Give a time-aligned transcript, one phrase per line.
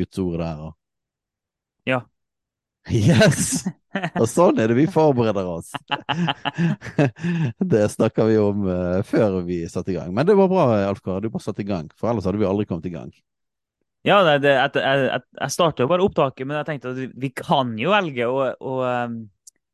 [0.00, 0.74] Guds ord der og
[1.88, 2.00] Ja.
[2.90, 3.62] Yes!
[4.16, 5.72] Og sånn er det vi forbereder oss.
[7.72, 10.14] det snakka vi om uh, før vi satte i gang.
[10.14, 11.90] Men det var bra, Alf Kåre, du bare satte i gang.
[11.98, 13.10] For ellers hadde vi aldri kommet i gang.
[14.06, 17.32] Ja, det, det, jeg, jeg, jeg starta jo bare opptaket, men jeg tenkte at vi
[17.36, 19.18] kan jo velge å, å um,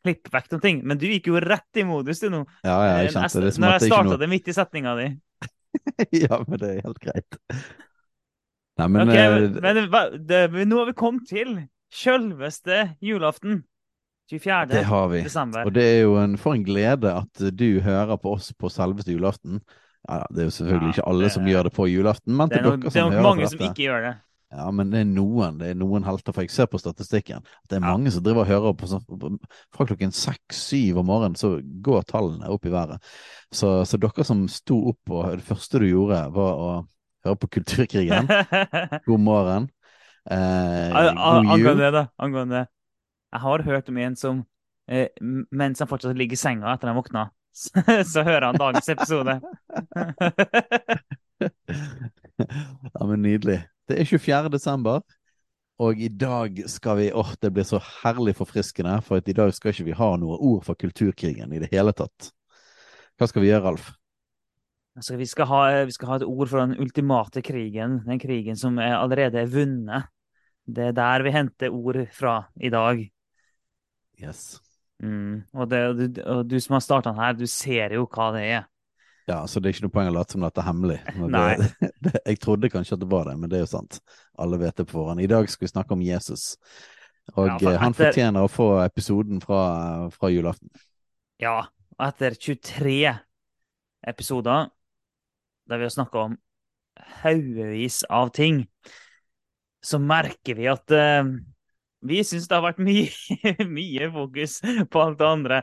[0.06, 0.82] klippe vekk noen ting.
[0.88, 2.42] Men du gikk jo rett i modus, du nå.
[2.66, 5.08] Ja, ja, jeg kjente det Når jeg starta det midt i setninga di.
[6.24, 7.36] Ja, men det er helt greit.
[8.78, 9.30] Nei, men, Ok, eh,
[9.62, 11.56] men, men det, nå har vi kommet til
[11.92, 13.62] sjølveste julaften.
[14.30, 14.66] 24.
[14.72, 15.20] det har vi.
[15.22, 15.64] desember.
[15.68, 19.14] Og det er jo en, for en glede at du hører på oss på selveste
[19.14, 19.60] julaften.
[20.08, 22.48] Ja, det er jo selvfølgelig Ja, ikke alle det- som gjør det på julaften, men
[22.48, 24.14] Det til er nok, dere det er som hører mange på som ikke gjør det.
[24.56, 27.36] Ja, men det er noen, det er noen helter, for jeg ser på statistikken.
[27.42, 27.92] at Det er Ja.
[27.96, 29.38] mange som driver og hører på sånn
[29.74, 32.98] Fra klokken seks-syv om morgenen så går tallene opp i været.
[33.52, 36.86] Så, så dere som sto opp og det første du gjorde, var å
[37.26, 38.30] høre på Kulturkrigen.
[39.08, 39.70] God morgen.
[40.30, 41.52] Eh, god jul.
[41.54, 42.04] Angående det, da.
[42.18, 42.66] Angående det.
[43.32, 44.44] Jeg har hørt om en som
[44.90, 45.08] eh,
[45.50, 47.28] mens han fortsatt ligger i senga etter han våkna,
[47.62, 47.70] så,
[48.06, 49.36] så hører han dagens episode.
[52.94, 53.60] ja, men nydelig.
[53.86, 54.50] Det er 24.
[54.50, 55.00] desember,
[55.78, 59.74] og i dag skal vi Åh, det blir så herlig forfriskende, for i dag skal
[59.74, 62.32] ikke vi ha noe ord for kulturkrigen i det hele tatt.
[63.16, 63.92] Hva skal vi gjøre, Alf?
[64.96, 68.56] Altså, vi, skal ha, vi skal ha et ord for den ultimate krigen, den krigen
[68.56, 70.08] som er allerede er vunnet.
[70.66, 73.02] Det er der vi henter ord fra i dag.
[74.22, 74.56] Yes.
[75.04, 75.44] Mm.
[75.52, 78.30] Og, det, og, du, og du som har starta den her, du ser jo hva
[78.34, 78.64] det er.
[79.26, 80.98] Ja, så det er ikke noe poeng å late som dette er hemmelig.
[81.04, 81.70] Det,
[82.06, 83.98] det, jeg trodde kanskje at det var det, men det er jo sant.
[84.38, 85.20] Alle vet det på forhånd.
[85.20, 86.54] I dag skal vi snakke om Jesus.
[87.34, 89.60] Og Ja, for eh, han etter- fortjener å få episoden fra,
[90.14, 90.70] fra julaften.
[91.42, 91.58] Ja,
[91.98, 93.12] og etter 23
[94.06, 94.70] episoder
[95.66, 96.36] der vi har snakka om
[97.22, 98.64] haugevis av ting,
[99.84, 101.28] så merker vi at uh,
[102.06, 103.10] vi syns det har vært mye,
[103.78, 104.60] mye fokus
[104.90, 105.60] på alt det andre.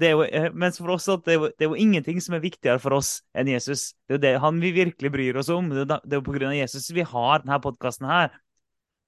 [0.00, 2.42] Det jo, eh, mens for oss det, er jo, det er jo ingenting som er
[2.42, 3.92] viktigere for oss enn Jesus.
[4.08, 5.68] Det er jo det han vi virkelig bryr oss om.
[5.70, 8.32] Det er jo av Jesus vi har denne podkasten her.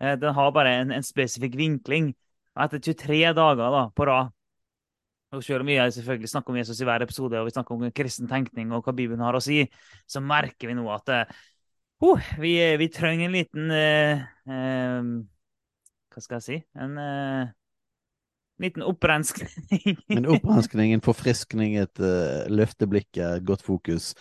[0.03, 2.13] Eh, Den har bare en, en spesifikk vinkling.
[2.53, 4.31] Etter 23 dager da, på rad
[5.33, 7.89] og selv om vi selvfølgelig snakker om Jesus i hver episode, og vi snakker om
[7.97, 9.63] kristen tenkning og hva Bibelen har å si,
[10.07, 11.13] så merker vi nå at
[12.05, 15.11] oh, vi, vi trenger en liten uh, uh,
[16.13, 16.59] Hva skal jeg si?
[16.77, 16.99] En
[18.63, 19.97] liten opprenskning.
[20.19, 24.13] En opprenskning, en forfriskning, et uh, løfte blikket, godt fokus.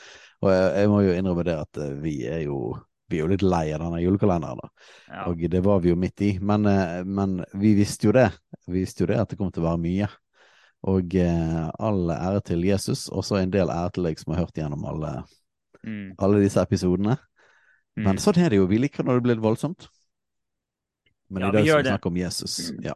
[0.41, 2.77] Og jeg, jeg må jo innrømme det at uh, vi er jo
[3.11, 4.61] vi er jo litt lei av denne julekalenderen.
[4.61, 4.85] da.
[5.11, 5.23] Ja.
[5.27, 6.29] Og det var vi jo midt i.
[6.39, 6.63] Men,
[7.03, 8.29] men vi visste jo det.
[8.71, 10.07] Vi visste jo det at det kom til å være mye.
[10.89, 14.45] Og eh, all ære til Jesus, og så en del ære til deg som har
[14.45, 15.21] hørt gjennom alle,
[15.81, 17.15] Mm, alle disse episodene.
[17.97, 18.03] mm.
[18.05, 18.67] Men sånn er det jo.
[18.69, 19.87] Vi liker når det blir litt voldsomt.
[21.29, 22.71] Men Ja, i vi dag skal vi snakke om Jesus.
[22.85, 22.93] Ja.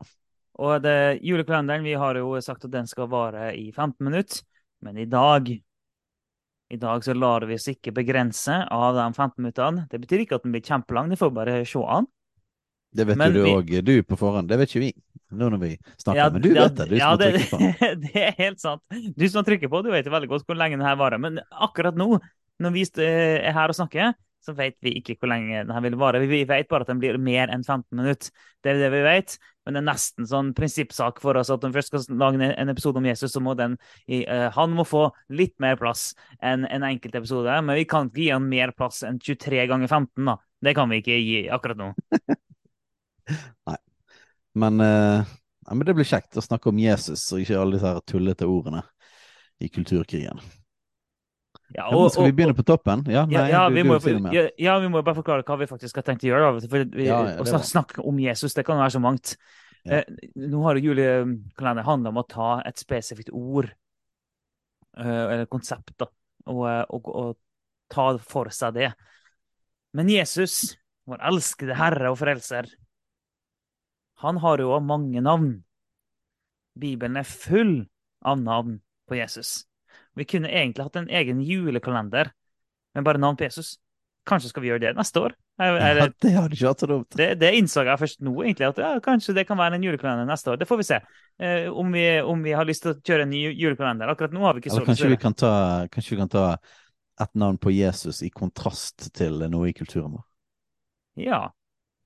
[0.59, 4.43] Og det, julekalenderen, vi har jo sagt at den skal vare i 15 minutter,
[4.81, 5.49] men i dag
[6.69, 9.87] i dag så lar vi oss ikke begrense av de 15 minuttene.
[9.89, 12.07] Det betyr ikke at den blir kjempelang, det får bare se an.
[12.95, 14.47] Det vet Men du òg, du på forhånd.
[14.49, 14.91] Det vet ikke vi.
[15.35, 16.19] Nå når vi snakker.
[16.19, 17.87] Ja, men du ja, vet det, du ja, som det, trykket på.
[18.05, 18.83] det er helt sant.
[19.17, 21.21] Du som trykker på, du vet veldig godt hvor lenge denne varer.
[21.21, 22.19] Men akkurat nå,
[22.63, 24.13] når vi er her og snakker,
[24.45, 26.21] så vet vi ikke hvor lenge denne vil vare.
[26.21, 28.31] Vi vet bare at den blir mer enn 15 minutter.
[28.63, 29.37] Det er det vi vet.
[29.65, 32.69] Men det er nesten sånn prinsippsak for oss at når vi først skal lage en-
[32.69, 33.77] episode om Jesus, så må den
[34.07, 37.49] eh, Han må få litt mer plass enn en enkelt episode.
[37.65, 40.37] Men vi kan ikke gi han mer plass enn 23 ganger 15, da.
[40.61, 41.93] Det kan vi ikke gi akkurat nå.
[44.55, 45.25] Men, eh,
[45.67, 48.47] ja, men det blir kjekt å snakke om Jesus, og ikke alle disse her tullete
[48.47, 48.85] ordene
[49.59, 50.39] i kulturkrigen.
[51.73, 53.03] Ja, Ja, skal vi begynne på toppen?
[53.09, 55.67] Ja, nei, ja, du, vi må, si ja, ja, vi må bare forklare hva vi
[55.67, 56.51] faktisk har tenkt å gjøre.
[57.41, 59.33] For å snakke om Jesus, det kan være så mangt.
[59.85, 60.05] Eh,
[60.39, 63.67] nå har jo julekalenderen handla om å ta et spesifikt ord,
[64.97, 66.07] eh, eller konsept, da,
[66.45, 67.35] og, eh, og, og
[67.91, 68.93] ta for seg det.
[69.97, 70.75] Men Jesus,
[71.09, 72.69] vår elskede Herre og Frelser,
[74.23, 75.63] han har jo mange navn.
[76.79, 77.85] Bibelen er full
[78.25, 79.63] av navn på Jesus.
[80.15, 82.31] Vi kunne egentlig hatt en egen julekalender
[82.95, 83.77] med bare navn på Jesus.
[84.25, 85.35] kanskje skal vi gjøre det neste år?
[85.61, 87.15] Er, Ja, er det, har du ikke hatt dumt.
[87.15, 90.25] det, det innså jeg først nå, egentlig, at ja, kanskje det kan være en julekalender
[90.25, 90.57] neste år.
[90.57, 90.99] Det får vi se.
[91.39, 94.09] Eh, om, vi, om vi har lyst til å kjøre en ny julekalender.
[94.11, 95.51] Akkurat nå har vi ikke så Eller kanskje vi kan ta,
[95.93, 96.47] kanskje vi kan ta
[97.21, 100.25] et navn på Jesus i kontrast til noe i kulturen vår.
[101.21, 101.43] Ja.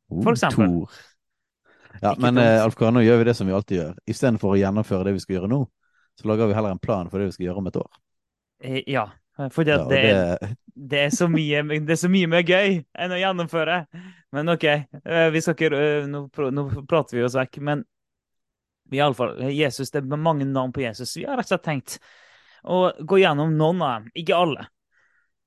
[0.10, 0.68] Oh, For eksempel.
[0.68, 1.00] Thor.
[2.02, 3.96] Ja, Ikke men eh, Alf nå gjør vi det som vi alltid gjør.
[4.10, 5.64] Istedenfor å gjennomføre det vi skal gjøre nå,
[6.20, 7.90] så lager vi heller en plan for det vi skal gjøre om et år.
[8.64, 9.10] Eh, ja.
[9.52, 12.82] for Ja, det, er- det, det, er så mye, det er så mye mer gøy
[12.94, 13.84] enn å gjennomføre.
[14.36, 17.62] Men OK, eh, vi skal ikke, eh, nå, nå prater vi oss vekk.
[17.66, 17.86] Men
[18.92, 21.16] i alle fall, Jesus, det er mange navn på Jesus.
[21.18, 22.00] Vi har rett og slett tenkt
[22.64, 24.12] å gå gjennom noen av dem.
[24.20, 24.68] Ikke alle,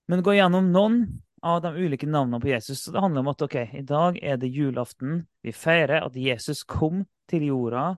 [0.08, 1.02] men gå gjennom noen
[1.42, 2.82] av de ulike navnene på Jesus.
[2.82, 5.24] Så det handler om at OK, i dag er det julaften.
[5.42, 7.96] Vi feirer at Jesus kom til jorda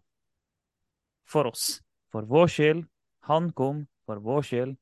[1.29, 1.83] for oss.
[2.13, 2.85] For vår skyld.
[3.29, 4.77] Han kom for vår skyld.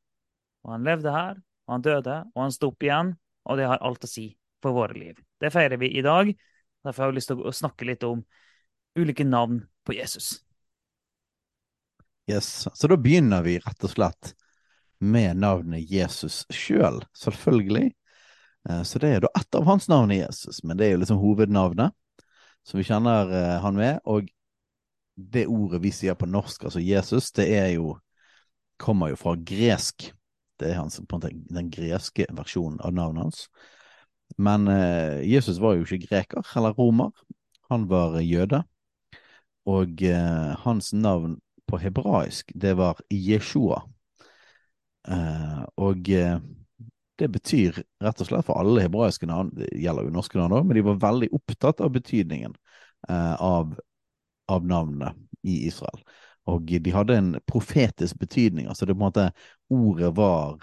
[0.62, 3.16] Og han levde her, og han døde, og han sto opp igjen.
[3.50, 4.28] Og det har alt å si
[4.62, 5.18] for våre liv.
[5.42, 6.30] Det feirer vi i dag.
[6.82, 8.22] Derfor har jeg lyst til å snakke litt om
[8.98, 10.36] ulike navn på Jesus.
[12.30, 12.68] yes.
[12.74, 14.34] Så da begynner vi rett og slett
[15.02, 17.90] med navnet Jesus sjøl, selvfølgelig.
[18.68, 21.02] Eh, Så det er da ett av hans navn i Jesus, men det er jo
[21.02, 21.94] liksom hovednavnet
[22.62, 24.00] som vi kjenner eh, han med.
[24.04, 24.30] Og
[25.16, 27.96] det ordet vi sier på norsk, altså Jesus, det er jo
[28.82, 30.10] kommer jo fra gresk.
[30.58, 33.46] Det er hans, den greske versjonen av navnet hans.
[34.38, 37.10] Men eh, Jesus var jo ikke greker eller romer.
[37.70, 38.62] Han var jøde.
[39.70, 40.00] Og
[40.64, 41.36] hans navn
[41.70, 43.76] på hebraisk, det var Jeshua.
[45.78, 46.10] Og
[47.22, 50.66] det betyr rett og slett for alle hebraiske navn, det gjelder jo norske navn òg,
[50.66, 52.56] men de var veldig opptatt av betydningen
[53.08, 53.76] eh, av,
[54.50, 55.14] av navnene
[55.46, 56.02] i Israel.
[56.50, 59.28] Og de hadde en profetisk betydning, altså det på en måte
[59.70, 60.62] ordet var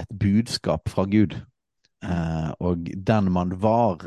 [0.00, 1.36] et budskap fra Gud.
[2.04, 4.06] Eh, og den man var,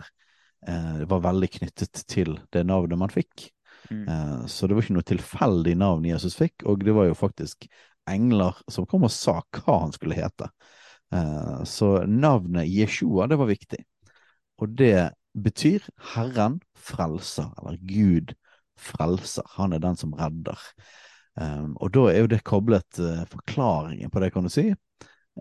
[0.68, 3.52] eh, var veldig knyttet til det navnet man fikk.
[3.90, 4.08] Mm.
[4.08, 7.70] Eh, så det var ikke noe tilfeldig navn Jesus fikk, og det var jo faktisk
[8.08, 10.50] engler som kom og sa hva han skulle hete.
[11.13, 13.80] Eh, så navnet Jeshua, det var viktig.
[14.57, 18.33] Og det betyr Herren frelser, eller Gud
[18.80, 19.45] frelser.
[19.57, 20.59] Han er den som redder.
[21.38, 24.71] Um, og da er jo det koblet eh, Forklaringen på det, kan du si,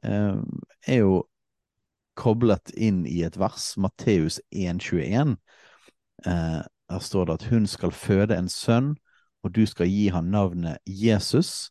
[0.05, 1.23] er jo
[2.21, 5.39] koblet inn i et vers, Matteus 1,21.
[6.27, 8.93] Her står det at hun skal føde en sønn,
[9.41, 11.71] og du skal gi han navnet Jesus,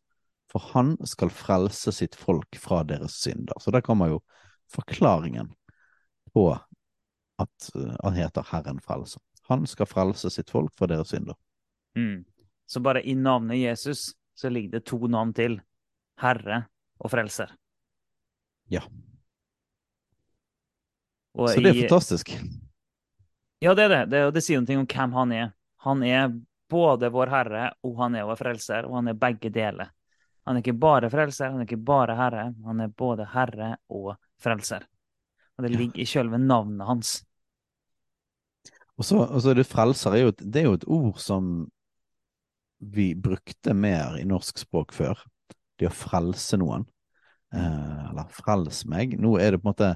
[0.55, 3.57] for han skal frelse sitt folk fra deres synder.
[3.59, 4.21] Så der kommer jo
[4.71, 5.49] forklaringen
[6.31, 6.45] på
[7.43, 9.19] at uh, han heter Herren frelser.
[9.49, 11.35] Han skal frelse sitt folk fra deres synder.
[11.99, 12.23] Mm.
[12.65, 15.59] Så bare i navnet Jesus så ligger det to navn til.
[16.23, 16.61] Herre
[17.03, 17.49] og Frelser.
[18.71, 18.79] Ja.
[21.35, 22.31] Og Så det er i- fantastisk.
[23.61, 24.09] Ja, det er det.
[24.09, 24.21] det.
[24.33, 25.51] Det sier noe om hvem han er.
[25.83, 26.29] Han er
[26.71, 29.91] både vår Herre og han er vår Frelser, og han er begge deler.
[30.45, 32.49] Han er ikke bare Frelser, han er ikke bare Herre.
[32.65, 34.85] Han er både Herre og Frelser.
[35.55, 37.13] Og det ligger i sjølve navnet hans.
[38.95, 41.17] Og så, og så er det frelser er jo et, det er jo et ord
[41.19, 41.55] som
[42.95, 45.23] vi brukte mer i norsk språk før.
[45.79, 46.85] Det å frelse noen.
[47.55, 49.17] Eh, eller frels meg.
[49.19, 49.91] Nå er det på en måte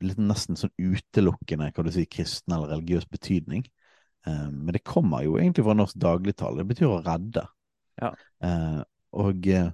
[0.00, 3.66] litt nesten sånn utelukkende kan du si, kristen eller religiøs betydning.
[4.26, 6.62] Eh, men det kommer jo egentlig fra norsk dagligtale.
[6.62, 7.46] Det betyr å redde.
[8.00, 8.12] Ja.
[8.44, 8.80] Eh,
[9.12, 9.70] og, eh,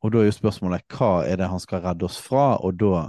[0.00, 2.56] og da er jo spørsmålet hva er det han skal redde oss fra?
[2.64, 3.08] Og da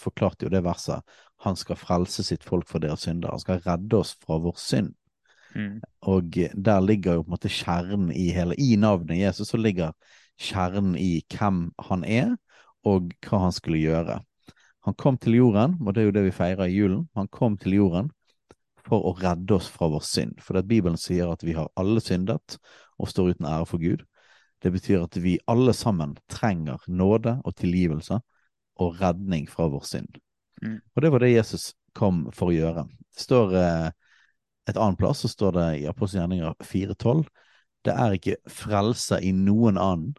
[0.00, 3.34] forklarte jo det verset han skal frelse sitt folk fra deres synder.
[3.34, 4.94] Han skal redde oss fra vår synd.
[5.56, 5.80] Mm.
[6.08, 9.94] Og der ligger jo på en måte kjernen i hele I navnet Jesus så ligger
[10.40, 12.34] kjernen i hvem han er,
[12.86, 14.20] og hva han skulle gjøre.
[14.86, 17.06] Han kom til jorden, og det er jo det vi feirer i julen.
[17.18, 18.12] Han kom til jorden
[18.86, 20.36] for å redde oss fra vår synd.
[20.44, 22.58] For det at Bibelen sier at vi har alle syndet
[23.00, 24.04] og står uten ære for Gud.
[24.66, 28.18] Det betyr at vi alle sammen trenger nåde og tilgivelse
[28.82, 30.18] og redning fra vår synd.
[30.58, 30.80] Mm.
[30.94, 32.82] Og det var det Jesus kom for å gjøre.
[33.14, 33.88] Det står eh,
[34.66, 37.28] et annet plass så står det i Apostelgjerninger 4,12
[37.86, 40.16] Det er ikke frelse i noen annen,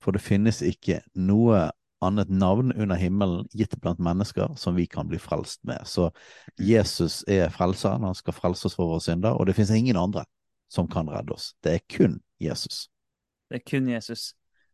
[0.00, 1.66] for det finnes ikke noe
[2.04, 5.84] annet navn under himmelen gitt blant mennesker som vi kan bli frelst med.
[5.84, 6.08] Så
[6.56, 10.24] Jesus er frelseren, han skal frelse oss for våre synder, og det finnes ingen andre
[10.72, 11.52] som kan redde oss.
[11.60, 12.86] Det er kun Jesus.
[13.54, 14.32] Det er kun Jesus.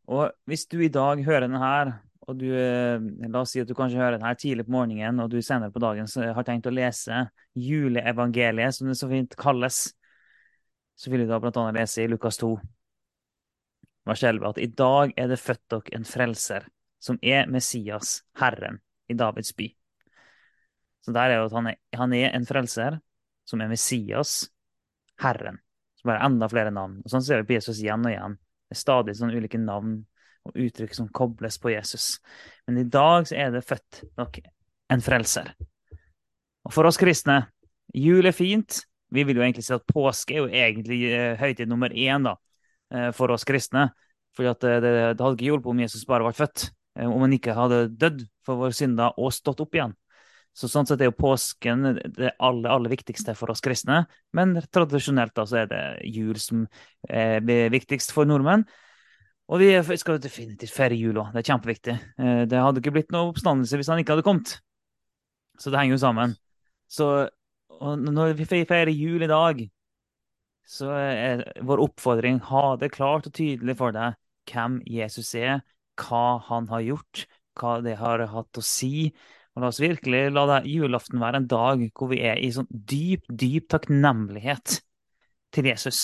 [0.08, 1.90] Og hvis du i dag hører den her,
[2.24, 2.96] og du, eh,
[3.28, 5.68] la oss si at du kanskje hører den her tidlig på morgenen, og du senere
[5.74, 9.82] på dagen har tenkt å lese juleevangeliet, som det så fint kalles,
[10.96, 12.54] så vil du da blant annet lese i Lukas 2,
[14.08, 16.72] vers 11, at i dag er det født dere en frelser,
[17.04, 18.80] som er Messias, Herren,
[19.12, 19.68] i Davids by.
[21.04, 23.02] Så der er jo at han er, han er en frelser
[23.44, 24.46] som er Messias,
[25.20, 25.60] Herren.
[26.00, 27.02] Som bare enda flere navn.
[27.04, 28.40] Og Sånn ser vi på Jesus igjen og igjen.
[28.70, 29.96] Det er stadig sånne ulike navn
[30.46, 32.20] og uttrykk som kobles på Jesus.
[32.68, 34.38] Men i dag så er det født nok
[34.94, 35.50] en frelser.
[36.62, 37.42] Og for oss kristne,
[37.94, 38.84] jul er fint.
[39.10, 42.36] Vi vil jo egentlig si at påske er jo egentlig eh, høytid nummer én da,
[42.94, 43.88] eh, for oss kristne.
[44.36, 47.34] For det, det, det, hadde ikke hjulpet om Jesus bare var født, eh, om han
[47.34, 49.96] ikke hadde dødd for våre synder og stått opp igjen.
[50.56, 51.84] Så sånn sett er jo påsken
[52.16, 54.02] det aller, aller viktigste for oss kristne.
[54.36, 56.64] Men tradisjonelt da, så er det jul som
[57.08, 57.40] er
[57.72, 58.66] viktigst for nordmenn.
[59.50, 61.32] Og vi skal definitivt feire jul òg.
[61.34, 61.94] Det er kjempeviktig.
[62.50, 64.56] Det hadde ikke blitt noe oppstandelse hvis han ikke hadde kommet.
[65.58, 66.36] Så det henger jo sammen.
[66.90, 67.08] Så
[67.80, 69.64] når vi feirer jul i dag,
[70.70, 74.18] så er vår oppfordring ha det klart og tydelig for deg
[74.50, 75.64] hvem Jesus er,
[75.98, 77.24] hva han har gjort,
[77.58, 79.10] hva det har hatt å si.
[79.60, 82.68] Og la oss virkelig la det julaften være en dag hvor vi er i sånn
[82.70, 84.78] dyp, dyp takknemlighet
[85.52, 85.98] til Jesus.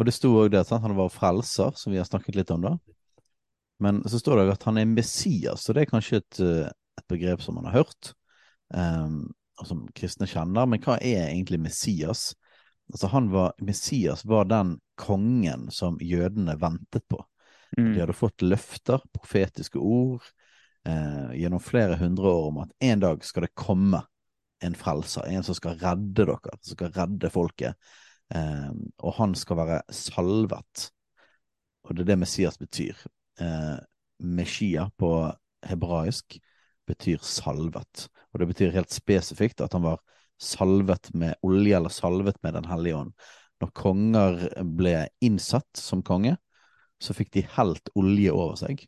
[0.00, 2.64] Og det sto òg det at han var frelser, som vi har snakket litt om
[2.64, 2.72] da.
[3.84, 7.06] Men så står det at han er Messias, og det er kanskje et, eh, et
[7.12, 8.14] begrep som man har hørt,
[8.72, 9.26] um,
[9.60, 10.64] og som kristne kjenner.
[10.64, 12.30] Men hva er egentlig Messias?
[12.88, 17.20] Altså han var, Messias var den kongen som jødene ventet på.
[17.76, 17.92] Mm.
[17.92, 20.24] De hadde fått løfter, profetiske ord,
[20.86, 24.02] eh, gjennom flere hundre år om at en dag skal det komme
[24.64, 27.90] en frelser, en som skal redde dere, som skal redde folket.
[28.34, 28.70] Eh,
[29.02, 30.88] og han skal være salvet.
[31.86, 32.98] Og det er det Messias betyr.
[33.40, 33.76] Eh,
[34.18, 35.12] Meshia på
[35.66, 36.38] hebraisk
[36.88, 38.08] betyr salvet.
[38.32, 40.02] Og det betyr helt spesifikt at han var
[40.38, 43.12] salvet med olje, eller salvet med Den hellige ånd.
[43.58, 46.36] Når konger ble innsatt som konge,
[47.02, 48.84] så fikk de helt olje over seg.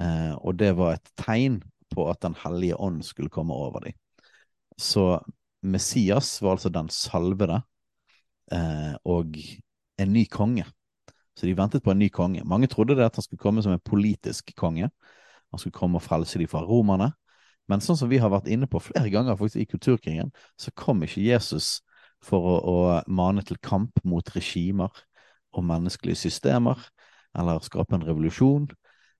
[0.00, 1.60] Eh, og det var et tegn
[1.94, 3.94] på at Den hellige ånd skulle komme over dem.
[4.78, 5.20] Så
[5.62, 7.62] Messias var altså den salvede
[8.52, 9.36] eh, og
[9.98, 10.64] en ny konge.
[11.36, 12.44] Så de ventet på en ny konge.
[12.44, 14.90] Mange trodde det at han skulle komme som en politisk konge.
[15.50, 17.12] Han skulle komme og frelse dem fra romerne.
[17.68, 21.02] Men sånn som vi har vært inne på flere ganger faktisk i kulturkrigen, så kom
[21.02, 21.80] ikke Jesus
[22.24, 22.76] for å, å
[23.08, 24.92] mane til kamp mot regimer
[25.54, 26.80] og menneskelige systemer,
[27.36, 28.68] eller skape en revolusjon.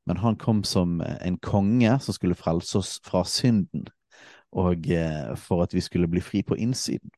[0.07, 3.87] Men han kom som en konge som skulle frelse oss fra synden,
[4.55, 7.11] og eh, for at vi skulle bli fri på innsiden.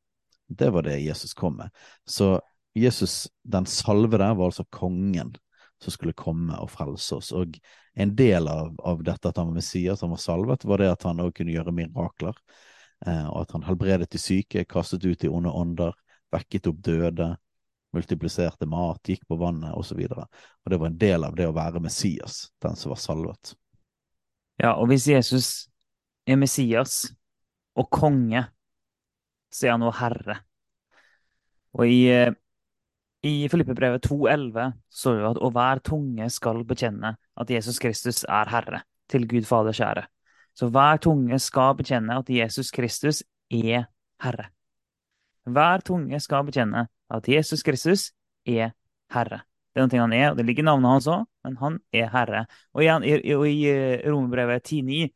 [0.48, 1.70] Det var det Jesus kom med.
[2.06, 2.36] Så
[2.76, 5.34] Jesus, den salve der, var altså kongen
[5.82, 7.32] som skulle komme og frelse oss.
[7.36, 7.58] Og
[7.96, 11.06] en del av, av dette at han var Messias, han var salvet, var det at
[11.08, 12.38] han òg kunne gjøre mirakler.
[13.06, 15.96] Eh, og at han helbredet de syke, kastet ut de onde ånder,
[16.32, 17.34] vekket opp døde,
[17.94, 20.00] multipliserte mat, gikk på vannet osv.
[20.08, 23.00] Og, så og det var en del av det å være Messias, den som var
[23.02, 23.54] salvet.
[24.62, 25.50] Ja, og hvis Jesus
[26.26, 27.04] er Messias
[27.76, 28.46] og konge,
[29.52, 30.40] så er han også herre.
[31.76, 32.34] Og i eh,
[33.26, 38.50] i Filippebrevet 2,11 står det at og hver tunge skal bekjenne at Jesus Kristus er
[38.52, 40.04] Herre, til Gud Fader kjære.
[40.54, 43.88] Så hver tunge skal bekjenne at Jesus Kristus er
[44.22, 44.50] Herre.
[45.46, 48.10] Hver tunge skal bekjenne at Jesus Kristus
[48.48, 48.72] er
[49.12, 49.42] Herre.
[49.76, 52.46] Det er noe han er, og det ligger navnet hans òg, men han er Herre.
[52.72, 55.10] Og igjen, i, i, i eh, Romerbrevet 10,9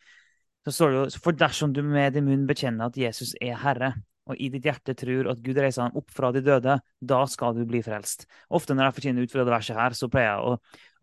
[0.68, 3.94] så står det jo For dersom du med din munn bekjenner at Jesus er Herre,
[4.30, 7.56] og i ditt hjerte tror at Gud reiser ham opp fra de døde, da skal
[7.56, 8.26] du bli frelst.
[8.52, 10.52] Ofte når jeg forkynner ut fra det verset her, så pleier jeg å,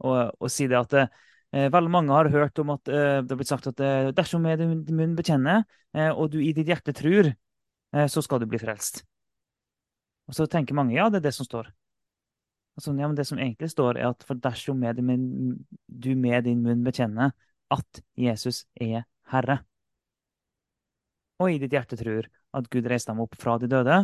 [0.06, 3.42] å, å si det at eh, veldig mange har hørt om at eh, det har
[3.42, 5.66] blitt sagt at eh, dersom med din munn bekjenner,
[5.98, 9.02] eh, og du i ditt hjerte tror, eh, så skal du bli frelst.
[10.28, 11.72] Og så tenker mange ja, det er det som står.
[12.78, 15.58] Altså, ja, men Det som egentlig står, er at for dersom med min,
[15.88, 17.34] du med din munn bekjenner
[17.74, 19.62] at Jesus er Herre,
[21.42, 23.98] og i ditt hjerte tror at Gud reiste dem opp fra de døde,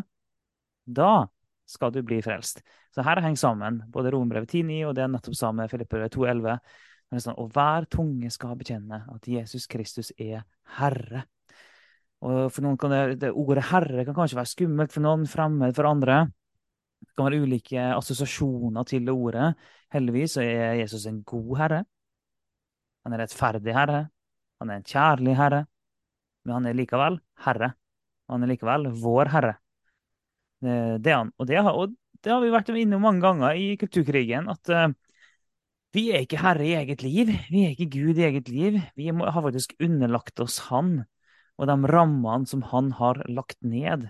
[0.85, 1.11] da
[1.69, 2.61] skal du bli frelst.
[2.93, 6.59] Så her henger sammen både Rombrevet 10,9 og det er nettopp sammen med Filippebrevet 2,11.
[7.13, 10.43] Sånn, og hver tunge skal bekjenne at Jesus Kristus er
[10.79, 11.27] Herre.
[12.23, 15.89] For noen kan det, det Ordet Herre kan kanskje være skummelt for noen, fremmed for
[15.89, 16.21] andre.
[17.03, 19.49] Det kan være ulike assosiasjoner til det ordet.
[19.91, 21.81] Heldigvis er Jesus en god herre.
[23.03, 24.05] Han er rettferdig herre.
[24.63, 25.65] Han er en kjærlig herre.
[26.45, 27.73] Men han er likevel herre.
[28.31, 29.57] Han er likevel vår herre.
[30.63, 31.33] Det er han.
[31.35, 31.91] Og det har, og
[32.23, 34.47] det har vi vært innom mange ganger i kulturkrigen.
[34.51, 34.93] At uh,
[35.93, 37.33] vi er ikke herre i eget liv.
[37.51, 38.79] Vi er ikke Gud i eget liv.
[38.95, 41.01] Vi har faktisk underlagt oss Han
[41.59, 44.09] og de rammene som Han har lagt ned.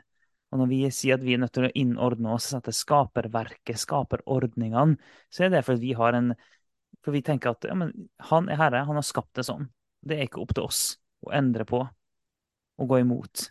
[0.54, 5.00] Og når vi sier at vi er nødt til å innordne oss etter skaperverket, skaperordningene,
[5.34, 6.36] så er det fordi vi har en
[7.04, 7.76] For vi tenker at ja,
[8.30, 9.66] han er herre, han har skapt det sånn.
[10.00, 10.84] Det er ikke opp til oss
[11.26, 13.50] å endre på og gå imot.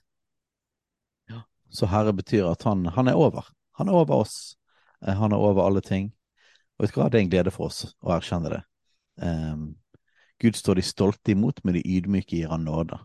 [1.72, 3.46] Så Herre betyr at han, han er over.
[3.80, 4.56] Han er over oss.
[5.06, 6.12] Eh, Han er over alle ting.
[6.76, 8.60] Og vet du hva, det er en glede for oss å erkjenne det.
[9.22, 9.74] Um,
[10.40, 12.98] Gud står de stolte imot, men de ydmyke gir han nåde.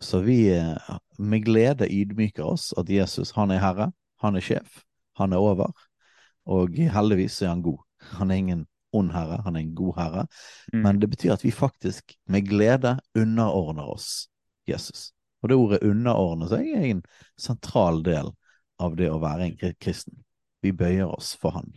[0.00, 3.90] Så vi eh, med glede ydmyker oss at Jesus, han er herre,
[4.22, 4.82] han er sjef,
[5.18, 5.72] han er over.
[6.48, 7.80] Og heldigvis er han god.
[8.14, 10.26] Han er ingen ond herre, han er en god herre.
[10.72, 10.82] Mm.
[10.86, 14.28] Men det betyr at vi faktisk med glede underordner oss
[14.68, 15.10] Jesus.
[15.42, 17.02] Og det ordet underordne seg er en
[17.38, 18.32] sentral del
[18.82, 20.22] av det å være en kristen.
[20.62, 21.70] Vi bøyer oss for Han.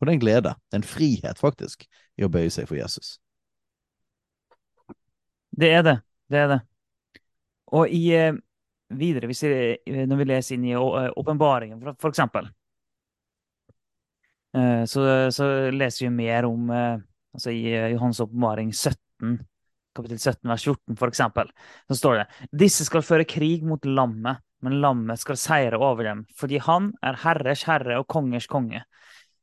[0.00, 1.86] Og det er en glede, det er en frihet faktisk,
[2.18, 3.14] i å bøye seg for Jesus.
[5.52, 5.98] Det er det.
[6.32, 6.60] Det er det.
[7.72, 8.34] Og i, eh,
[8.92, 9.36] videre, vi,
[9.86, 12.50] eh, når vi leser inn i eh, åpenbaringen, for, eksempel,
[14.52, 15.02] så,
[15.32, 19.38] så leser vi mer om altså i Johans åpenbaring 17,
[19.96, 21.52] kapittel 17, vers 14, for eksempel,
[21.88, 26.26] så står det Disse skal føre krig mot lammet, men lammet skal seire over dem,
[26.36, 28.84] fordi han er herres herre og kongers konge.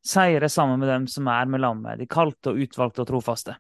[0.06, 3.58] Seire sammen med dem som er med lammet, de kalte og utvalgte og trofaste.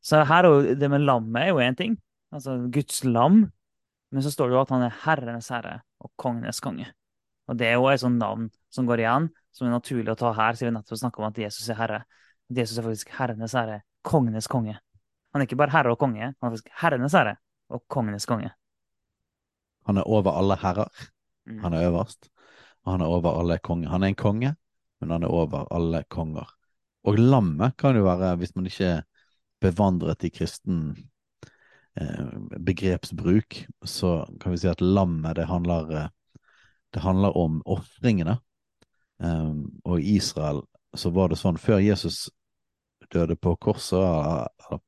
[0.00, 2.00] Så her er det med lammet er jo én ting,
[2.32, 3.44] altså Guds lam.
[4.12, 6.86] Men så står det jo at han er herrenes herre og kongenes konge.
[7.48, 10.32] Og det er jo et sånt navn som går igjen, som er naturlig å ta
[10.36, 12.02] her, siden vi nettopp snakka om at Jesus er herre.
[12.52, 14.76] At Jesus er faktisk herrenes herre, kongenes konge.
[15.32, 17.38] Han er ikke bare herre og konge, han er faktisk herrenes herre
[17.72, 18.52] og kongenes konge.
[19.88, 21.08] Han er over alle herrer,
[21.44, 21.58] Mm.
[21.58, 22.28] han er øverst.
[22.84, 23.88] Og han er over alle konger.
[23.88, 24.54] Han er en konge,
[25.00, 26.46] men han er over alle konger.
[27.04, 29.02] Og lammet kan jo være, hvis man ikke er
[29.60, 31.10] bevandret i kristen
[32.58, 36.08] begrepsbruk, så kan vi si at lammet, det handler, eh,
[36.90, 38.38] det handler om ofringene.
[39.22, 40.62] Um, og i Israel
[40.96, 42.26] så var det sånn, før Jesus
[43.12, 44.80] døde på korset, eller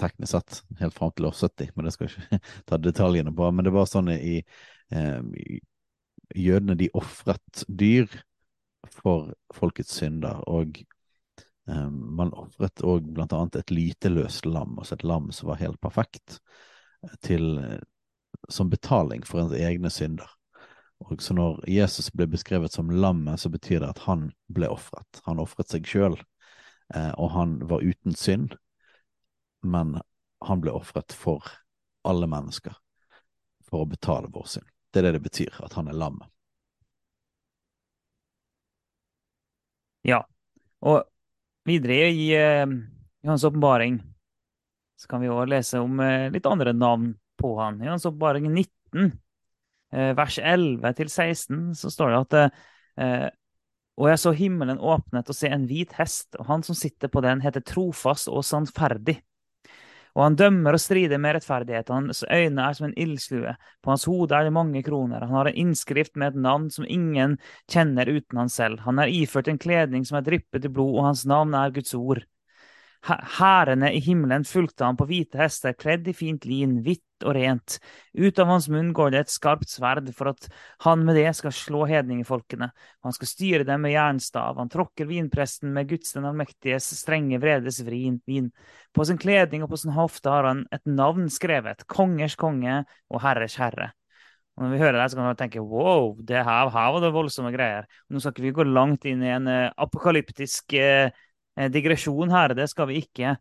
[0.00, 3.50] teknisk sett helt fram til år 70, men det skal jeg ikke ta detaljene på.
[3.52, 4.40] Men det var sånn i,
[4.90, 5.60] eh, i
[6.34, 8.10] Jødene de ofret dyr
[8.90, 10.95] for folkets synder, og eh,
[11.66, 16.38] man ofret òg blant annet et lyteløst lam, altså et lam som var helt perfekt,
[17.26, 17.58] til,
[18.48, 20.30] som betaling for ens egne synder.
[21.04, 25.20] Og så når Jesus ble beskrevet som lammet, så betyr det at han ble ofret.
[25.26, 26.16] Han ofret seg sjøl,
[26.94, 28.54] eh, og han var uten synd
[29.66, 30.00] men
[30.40, 31.44] han ble ofret for
[32.06, 32.74] alle mennesker
[33.66, 34.68] for å betale vår synd.
[34.92, 36.28] Det er det det betyr, at han er lammet.
[40.06, 40.22] Ja.
[40.86, 41.02] Og
[41.66, 42.66] videre i eh,
[43.24, 44.00] Johans åpenbaring
[44.96, 47.80] så kan vi også lese om eh, litt andre navn på han.
[47.82, 49.10] I Johans åpenbaring 19,
[49.92, 53.34] eh, vers 11 til 16, så står det at
[53.96, 57.20] Og jeg så himmelen åpnet og se en hvit hest, og han som sitter på
[57.24, 59.18] den, heter trofast og sannferdig.
[60.16, 61.90] Og han dømmer og strider med rettferdighet.
[61.92, 63.52] Hans øyne er som en ildslue.
[63.84, 65.26] På hans hode er det mange kroner.
[65.26, 67.36] Han har en innskrift med et navn som ingen
[67.68, 68.80] kjenner uten han selv.
[68.86, 71.92] Han er iført en kledning som er dryppet i blod, og hans navn er Guds
[71.94, 72.24] ord.
[73.06, 77.36] Hæ- Hærene i himmelen fulgte ham på hvite hester, kledd i fint lin, hvitt og
[77.36, 77.78] rent.
[78.18, 80.48] Ut av hans munn går det et skarpt sverd, for at
[80.84, 82.68] han med det skal slå hedningfolkene.
[83.06, 84.58] Han skal styre dem med jernstav.
[84.58, 88.18] Han tråkker vinpresten med Guds den allmektiges strenge vredes vrin.
[88.26, 88.50] vin.
[88.92, 93.22] På sin kledning og på sin hofte har han et navn skrevet, kongers konge og
[93.22, 93.92] herres herre.
[94.56, 97.12] Og når vi hører det, så kan vi tenke wow, det her, her var det
[97.12, 97.84] voldsomme greier.
[98.08, 101.10] Nå skal ikke vi gå langt inn i en eh, apokalyptisk eh,
[101.56, 103.36] digresjon her, det skal vi ikke.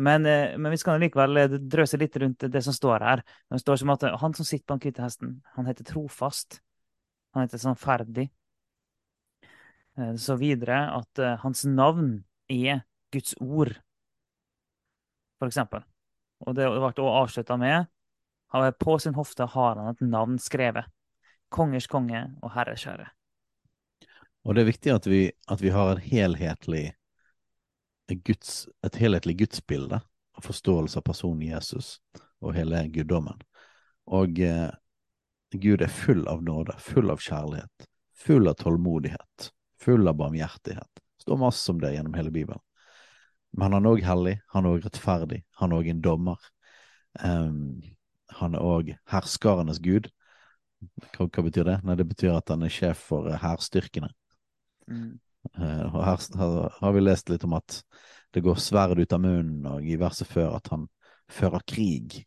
[0.00, 3.22] Men, eh, men vi skal likevel eh, drøse litt rundt det som står her.
[3.50, 6.60] Det står som at eh, han som sitter på den hvite hesten, han heter trofast.
[7.34, 8.30] Han heter sannferdig.
[9.98, 13.74] Eh, Så videre at eh, hans navn er Guds ord,
[15.38, 15.82] for eksempel.
[16.46, 17.88] Og det ble også avslutta med
[18.78, 20.86] På sin hofte har han et navn skrevet.
[21.50, 23.10] Kongers konge og herres herre.
[24.44, 26.94] Og det er viktig at vi, at vi har en helhetlig
[28.14, 30.00] Guds, et helhetlig gudsbilde
[30.36, 31.98] og forståelse av personen Jesus
[32.40, 33.40] og hele guddommen.
[34.10, 34.70] Og eh,
[35.50, 39.50] Gud er full av nåde, full av kjærlighet, full av tålmodighet,
[39.82, 40.90] full av barmhjertighet.
[40.94, 42.62] Det står masse om det gjennom hele Bibelen.
[43.58, 46.50] Men han er òg hellig, han er òg rettferdig, han er òg en dommer.
[47.18, 47.80] Um,
[48.38, 50.06] han er òg herskarenes gud.
[51.16, 51.80] Hva, hva betyr det?
[51.84, 54.12] Nei, det betyr at han er sjef for eh, hærstyrkene.
[54.86, 55.18] Mm.
[55.56, 56.24] Eh, og her,
[56.80, 57.80] har vi lest litt om at
[58.34, 60.86] det går sverd ut av munnen, og i verset før at han
[61.30, 62.20] fører krig.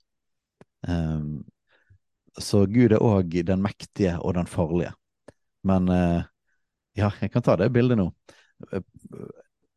[0.88, 1.43] Um,
[2.39, 4.91] så Gud er òg den mektige og den farlige.
[5.63, 6.23] Men uh,
[6.97, 8.10] ja, jeg kan ta det bildet nå.
[8.71, 8.84] Eh,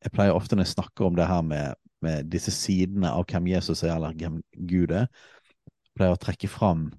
[0.07, 3.49] Jeg pleier ofte når jeg snakker om det her med, med disse sidene av hvem
[3.51, 4.37] Jesus er, eller hvem
[4.69, 5.09] Gud er,
[5.97, 6.91] pleier å trekke fram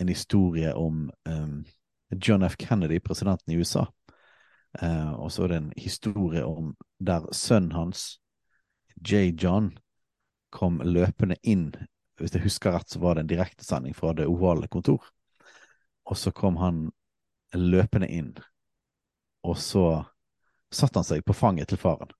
[0.00, 1.60] en historie om um,
[2.16, 2.56] John F.
[2.58, 3.84] Kennedy, presidenten i USA.
[4.80, 8.20] Uh, og så er det en historie om der sønnen hans,
[8.96, 9.32] J.
[9.36, 9.72] John,
[10.52, 11.72] kom løpende inn.
[12.20, 15.04] Hvis jeg husker rett, så var det en direktesending fra det ovale kontor.
[16.08, 16.86] Og så kom han
[17.52, 18.32] løpende inn,
[19.44, 20.02] og så
[20.72, 22.12] satte han seg på fanget til faren.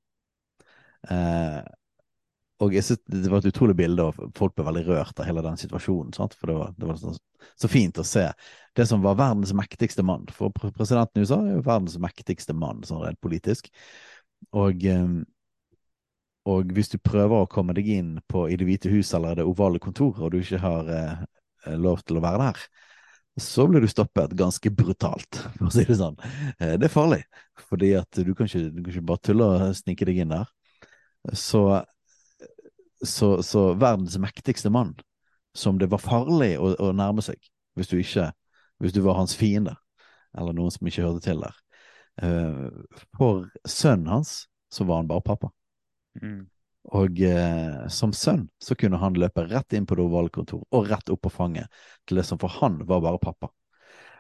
[1.09, 1.65] Uh,
[2.63, 5.43] og jeg synes Det var et utrolig bilde, og folk ble veldig rørt av hele
[5.45, 6.13] den situasjonen.
[6.15, 6.37] Sant?
[6.39, 7.15] For det var, det var så,
[7.59, 8.29] så, fint å se
[8.79, 10.29] det som var verdens mektigste mann.
[10.33, 13.71] For presidenten i USA er jo verdens mektigste mann, sånn rent politisk.
[14.55, 15.23] Og, ehm,
[16.51, 19.47] og, hvis du prøver å komme deg inn på i Det hvite hus eller Det
[19.47, 22.65] ovale kontoret, og du ikke har eh, lov til å være der,
[23.41, 26.19] så blir du stoppet ganske brutalt, for å si det sånn.
[26.59, 27.23] Eh, det er farlig,
[27.71, 30.51] fordi at du kan ikke, du kan ikke bare tulle og snike deg inn der.
[31.39, 31.65] Så
[33.03, 34.95] så, så, verdens mektigste mann,
[35.55, 37.39] som det var farlig å, å, nærme seg
[37.77, 38.31] hvis du ikke
[38.83, 39.77] hvis du var hans fiende,
[40.39, 41.59] eller noen som ikke hørte til der.
[42.19, 42.67] Uh,
[43.17, 44.33] for sønnen hans
[44.73, 45.53] så var han bare pappa.
[46.19, 46.49] Mm.
[46.99, 50.91] Og uh, som sønn så kunne han løpe rett inn på det ovale kontor og
[50.91, 51.71] rett opp på fanget
[52.09, 53.53] til det som for han var bare pappa.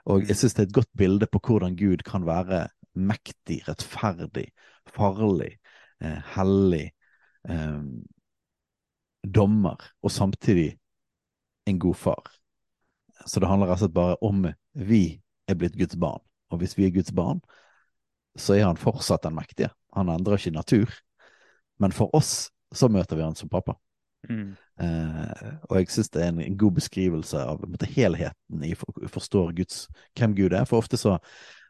[0.06, 0.38] Og jeg mm.
[0.38, 2.64] synes det er et godt bilde på hvordan Gud kan være
[2.94, 4.48] mektig, rettferdig,
[4.94, 5.56] farlig,
[6.04, 6.90] eh, hellig,
[7.48, 8.02] um,
[9.22, 10.76] dommer og samtidig
[11.66, 12.30] en god far.
[13.26, 15.04] Så det handler rett og slett bare om vi
[15.48, 16.22] er blitt Guds barn.
[16.50, 17.40] Og hvis vi er Guds barn,
[18.38, 19.70] så er han fortsatt den mektige.
[19.96, 20.92] Han endrer ikke natur.
[21.80, 23.76] Men for oss så møter vi han som pappa.
[24.28, 24.54] Mm.
[24.80, 29.52] Eh, og jeg syns det er en, god beskrivelse av måte, helheten i for, forstår
[29.56, 29.86] Guds,
[30.18, 30.66] hvem Gud er.
[30.68, 31.16] For ofte så,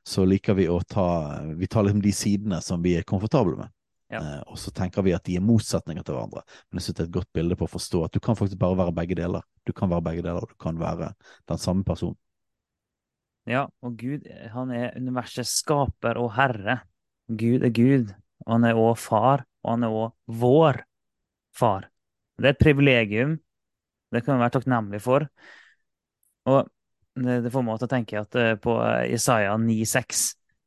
[0.07, 3.73] så liker vi å ta Vi tar liksom de sidene som vi er komfortable med.
[4.13, 4.21] Ja.
[4.21, 6.43] Eh, og så tenker vi at de er motsetninger til hverandre.
[6.69, 8.61] Men jeg synes det er et godt bilde på å forstå at du kan faktisk
[8.61, 9.47] bare være begge deler.
[9.65, 11.13] Du kan være begge deler, og du kan være
[11.49, 12.19] den samme personen.
[13.49, 16.83] Ja, og Gud, han er universets skaper og herre.
[17.27, 18.13] Gud er Gud,
[18.45, 20.83] og han er òg far, og han er òg vår
[21.57, 21.89] far.
[22.39, 23.35] Det er et privilegium.
[24.13, 25.27] Det kan vi være takknemlig for.
[26.53, 26.69] Og
[27.17, 28.77] det, det får meg til å tenke at eh, på
[29.09, 30.23] Isaiah 9,6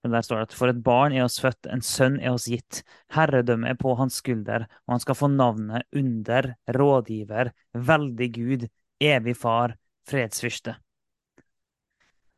[0.06, 2.44] men der står det at for et barn er oss født, en sønn er oss
[2.46, 2.84] gitt.
[3.16, 8.68] Herredømme er på hans skulder, og han skal få navnet Under, Rådgiver, Veldig Gud,
[9.02, 9.74] Evig Far,
[10.06, 10.76] Fredsfyrste.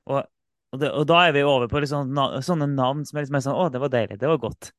[0.08, 0.22] Og,
[0.72, 2.16] og, det, og, da er vi over på liksom,
[2.48, 4.20] sånne navn som er liksom sånn Å, det var deilig.
[4.22, 4.72] Det var godt.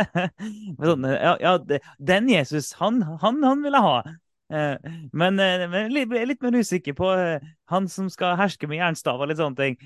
[0.88, 3.98] sånne, ja, ja, den Jesus, han, han, han vil jeg ha.
[4.52, 8.82] Eh, men, jeg men litt, litt, mer usikker på eh, han som skal herske med
[8.82, 9.78] jernstav og litt sånne ting.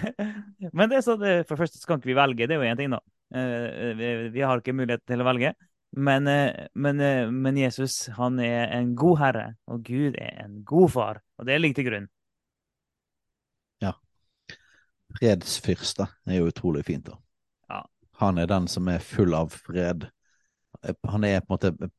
[0.76, 2.70] men det er sånn, for det første så kan ikke vi velge, det er jo
[2.72, 3.02] én ting, da.
[3.32, 5.54] Vi har ikke mulighet til å velge.
[5.92, 6.28] Men,
[6.72, 7.00] men,
[7.32, 11.20] men, Jesus han er en god herre, og Gud er en god far.
[11.40, 12.08] Og det ligger til grunn.
[13.84, 13.92] Ja.
[15.16, 17.18] Fredsfyrste er jo utrolig fint, da.
[17.72, 17.82] Ja.
[18.24, 20.08] Han er den som er full av fred.
[21.08, 21.92] Han er på en måte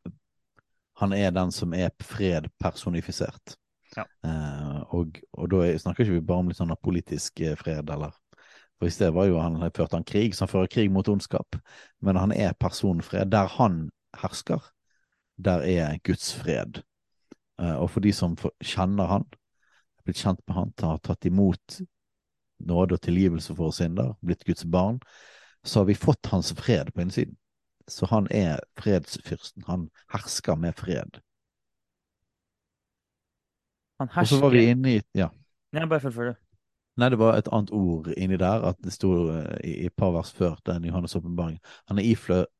[0.99, 3.55] han er den som er fred personifisert.
[3.95, 4.05] Ja.
[4.25, 8.13] Eh, og, og, da snakker ikke vi bare om litt sånn politisk eh, fred, eller
[8.79, 11.57] For i sted var jo han førte han krig, så han fører krig mot ondskap.
[12.01, 13.29] Men han er personfred.
[13.31, 13.85] Der han
[14.19, 14.65] hersker,
[15.37, 16.81] der er Guds fred.
[17.61, 19.27] Eh, og for de som kjenner han,
[20.03, 21.79] blitt kjent med han, har tatt imot
[22.63, 24.99] nåde og tilgivelse for synder, blitt Guds barn,
[25.63, 27.37] så har vi fått hans fred på innsiden.
[27.87, 29.63] Så han er fredsfyrsten.
[29.67, 31.19] Han hersker med fred.
[33.99, 35.29] Han hersker Og så var vi inne i Ja.
[35.73, 36.39] Nei, bare fullfør, du.
[37.01, 38.65] Nei, det var et annet ord inni der.
[38.69, 41.57] At det sto eh, i et par vers før den Johannes' åpenbaring.
[41.89, 42.11] Han er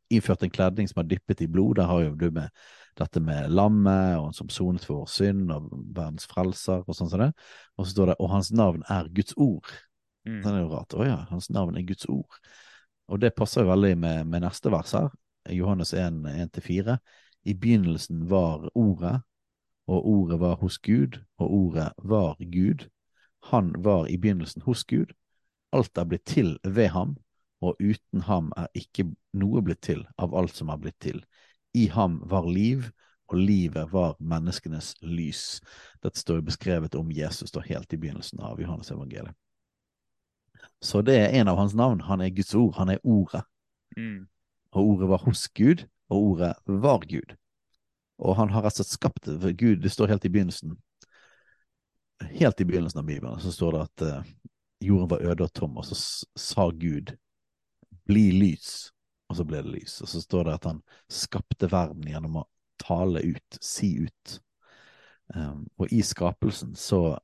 [0.09, 1.75] iført en kledning som er dyppet i blod.
[1.77, 2.49] Der har jo du med
[2.97, 7.21] dette med lammet, og som sonet for vår synd, og verdens frelser, og sånn som
[7.21, 7.31] det.
[7.77, 9.73] Og så står det 'og hans navn er Guds ord'.
[10.25, 10.41] Mm.
[10.43, 10.93] Den er jo rart.
[10.93, 12.39] Å ja, hans navn er Guds ord.
[13.07, 15.11] Og det passer jo veldig med, med neste vers her,
[15.51, 16.23] Johannes 1,
[16.55, 16.97] 1-4.
[17.43, 19.21] I begynnelsen var Ordet,
[19.87, 22.87] og Ordet var hos Gud, og Ordet var Gud.
[23.51, 25.11] Han var i begynnelsen hos Gud.
[25.73, 27.17] Alt er blitt til ved ham,
[27.61, 31.23] og uten ham er ikke noe blitt til av alt som er blitt til.
[31.73, 32.87] I ham var liv,
[33.31, 35.61] og livet var menneskenes lys.
[36.03, 39.35] Dette står beskrevet om Jesus da helt i begynnelsen av Johannes evangeliet.
[40.84, 42.02] Så det er en av hans navn.
[42.10, 42.76] Han er Guds ord.
[42.76, 43.43] Han er Ordet.
[43.98, 44.28] Mm.
[44.74, 47.36] Og ordet var hos Gud, og ordet var Gud.
[48.17, 49.38] Og han har rett og slett skapt det.
[49.41, 50.78] For Gud, det står helt i begynnelsen
[52.24, 54.28] Helt i begynnelsen av Bibelen så står det at uh,
[54.80, 55.98] jorden var øde og tom, og så
[56.39, 57.12] sa Gud
[58.08, 58.93] bli lys,
[59.28, 59.98] og så ble det lys.
[60.06, 60.80] Og så står det at han
[61.12, 62.46] skapte verden gjennom å
[62.80, 64.38] tale ut, si ut.
[65.36, 67.17] Um, og i skapelsen så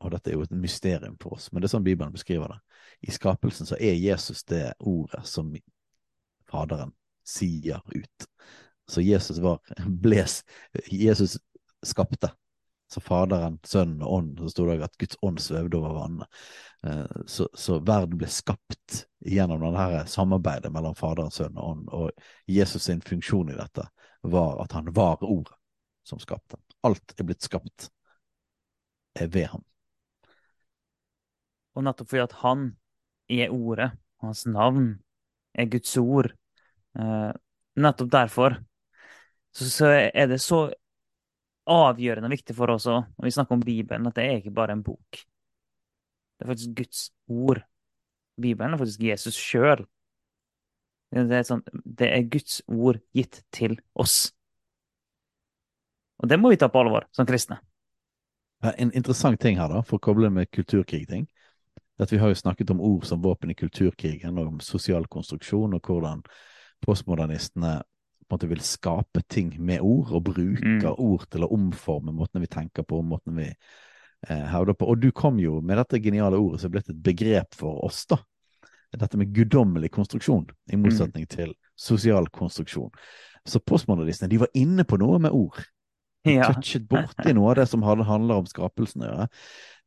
[0.00, 2.58] Og dette er jo et mysterium for oss, men det er sånn Bibelen beskriver det.
[3.08, 5.54] I skapelsen så er Jesus det ordet som
[6.50, 6.92] Faderen
[7.24, 8.26] sier ut.
[8.90, 9.60] Så Jesus var
[10.04, 10.42] bles
[10.90, 11.38] Jesus
[11.86, 12.32] skapte.
[12.90, 16.40] Så Faderen, Sønnen og Ånden, så sto det at Guds ånd svevde over vannet.
[16.82, 21.86] Eh, så, så, verden ble skapt gjennom dette samarbeidet mellom Faderen, Sønnen og Ånd.
[21.94, 23.86] Og Jesus sin funksjon i dette
[24.26, 25.54] var at han var ordet
[26.02, 26.58] som skapte.
[26.82, 27.92] Alt er blitt skapt
[29.20, 29.62] ved ham.
[31.76, 32.66] Og nettopp fordi at han
[33.30, 33.92] er ordet,
[34.24, 34.92] hans navn
[35.54, 36.32] er Guds ord,
[36.98, 37.30] eh,
[37.80, 38.58] nettopp derfor
[39.54, 40.68] så, så, er det så
[41.70, 44.84] avgjørende viktig for oss når vi snakker om Bibelen, at det er ikke bare en
[44.86, 45.22] bok.
[46.38, 47.62] Det er faktisk Guds ord.
[48.40, 49.84] Bibelen er faktisk Jesus sjøl.
[51.10, 54.30] Det, sånn, det er Guds ord gitt til oss.
[56.22, 57.58] Og det må vi ta på alvor som kristne.
[58.60, 61.24] En interessant ting her, da, for å koble med kulturkrig-ting,
[62.00, 65.74] at vi har jo snakket om ord som våpen i kulturkrigen, og om sosial konstruksjon,
[65.76, 66.22] og hvordan
[66.84, 70.98] postmodernistene på en måte vil skape ting med ord, og bruker mm.
[71.02, 74.86] ord til å omforme måten vi tenker på, måten vi eh, hevder på.
[74.86, 78.04] Og du kom jo med dette geniale ordet som er blitt et begrep for oss,
[78.10, 78.20] da.
[78.90, 80.86] Dette med guddommelig konstruksjon, i mm.
[80.86, 81.34] motsetning mm.
[81.34, 82.90] til sosial konstruksjon.
[83.46, 85.60] Så postmodernistene de var inne på noe med ord.
[86.28, 86.50] Ja.
[86.50, 89.28] touchet borti noe av det som handler om skapelsen å gjøre.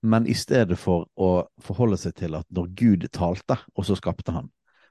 [0.03, 4.33] Men i stedet for å forholde seg til at når Gud talte, og så skapte
[4.35, 4.49] han,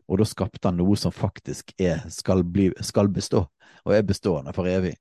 [0.08, 3.44] og da skapte han noe som faktisk er, skal, bli, skal bestå,
[3.82, 4.94] og er bestående for evig,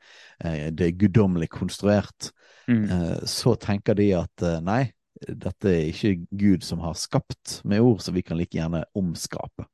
[0.44, 2.32] eh, det er guddommelig konstruert,
[2.68, 2.84] mm.
[2.84, 4.84] eh, så tenker de at eh, nei,
[5.22, 9.68] dette er ikke Gud som har skapt med ord, så vi kan like gjerne omskape,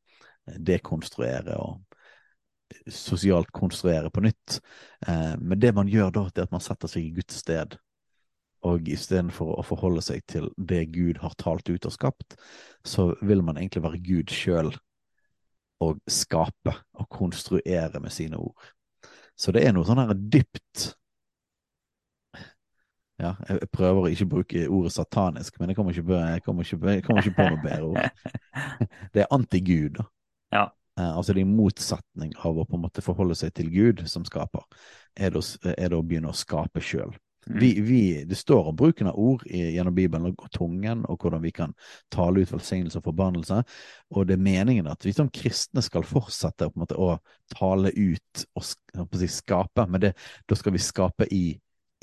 [0.45, 1.81] dekonstruere og
[2.91, 4.59] sosialt konstruere på nytt.
[5.07, 7.77] Eh, men det man gjør da, det er at man setter seg i Guds sted
[8.67, 12.35] og istedenfor å forholde seg til det Gud har talt ut og skapt,
[12.83, 14.71] så vil man egentlig være Gud sjøl
[15.85, 18.73] og skape og konstruere med sine ord.
[19.37, 20.87] Så det er noe sånn her dypt
[23.17, 26.77] ja, jeg prøver å ikke bruke ordet satanisk, men jeg kommer ikke, jeg kommer ikke,
[26.93, 28.27] jeg kommer ikke på noe bedre ord.
[29.13, 30.05] Det er anti-Gud, da.
[30.53, 30.65] Ja.
[30.97, 34.25] Eh, altså det er motsetning av å på en måte forholde seg til Gud som
[34.27, 34.65] skaper,
[35.17, 37.13] er det å, er det å begynne å skape sjøl.
[37.47, 37.59] Mm.
[37.61, 41.43] Vi, vi, det står om bruken av ord i, gjennom Bibelen og tungen, og hvordan
[41.45, 41.75] vi kan
[42.11, 43.61] tale ut velsignelse og forbannelse.
[44.11, 47.15] Og det er meningen at vi som kristne skal fortsette måte, å
[47.55, 50.13] tale ut og si, skape, men det,
[50.49, 51.45] da skal vi skape i,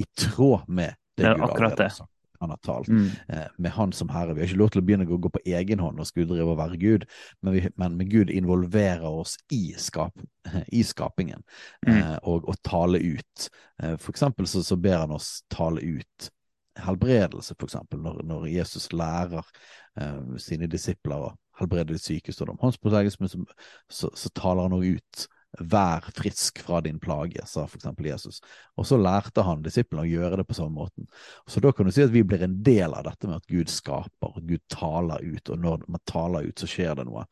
[0.01, 2.14] i tråd med det, det Gud allerede har sagt
[2.45, 3.09] han har talt, mm.
[3.29, 4.35] eh, med Han som Herre.
[4.35, 6.55] Vi har ikke lov til å begynne å gå på egen hånd og skulle drive
[6.55, 7.09] og være Gud,
[7.41, 10.25] men, vi, men med Gud involverer oss i, skap,
[10.69, 11.43] i skapingen
[11.87, 11.93] mm.
[11.95, 13.49] eh, og, og, tale ut.
[13.83, 16.31] Eh, for eksempel så, så, ber han oss tale ut
[16.85, 19.47] helbredelse, for eksempel, når, når Jesus lærer
[20.01, 23.45] eh, sine disipler å helbrede de syke, står det om håndsprotegelse, så,
[23.91, 25.27] så, så taler han også ut
[25.61, 28.41] Vær frisk fra din plage, sa eksempel Jesus.
[28.79, 31.07] Og så lærte han disiplene å gjøre det på samme måten.
[31.47, 33.71] Så da kan du si at vi blir en del av dette med at Gud
[33.71, 37.27] skaper, Gud taler ut, og når man taler ut, så skjer det noe.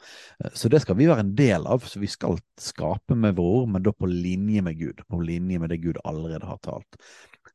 [0.45, 1.83] Eh, så det skal vi være en del av.
[1.89, 5.03] Så vi skal skape med våre ord, men da på linje med Gud.
[5.11, 7.01] På linje med det Gud allerede har talt.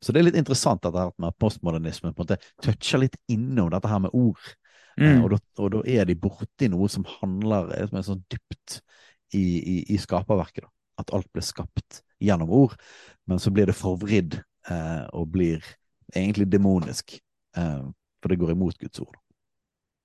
[0.04, 3.90] Så det er litt interessant at, at postmodernismen på en måte toucher litt innom dette
[3.90, 4.52] her med ord.
[4.98, 5.24] Eh, mm.
[5.24, 8.80] Og, da, og, da, er de borti noe som handler som er sånn dypt
[9.34, 10.64] i, i, i skaperverket.
[10.64, 10.72] Da.
[11.02, 12.74] At alt ble skapt gjennom ord,
[13.30, 15.64] men så blir det forvridd eh, og blir
[16.14, 17.18] egentlig demonisk,
[17.56, 17.82] eh,
[18.18, 19.16] for det går imot Guds ord.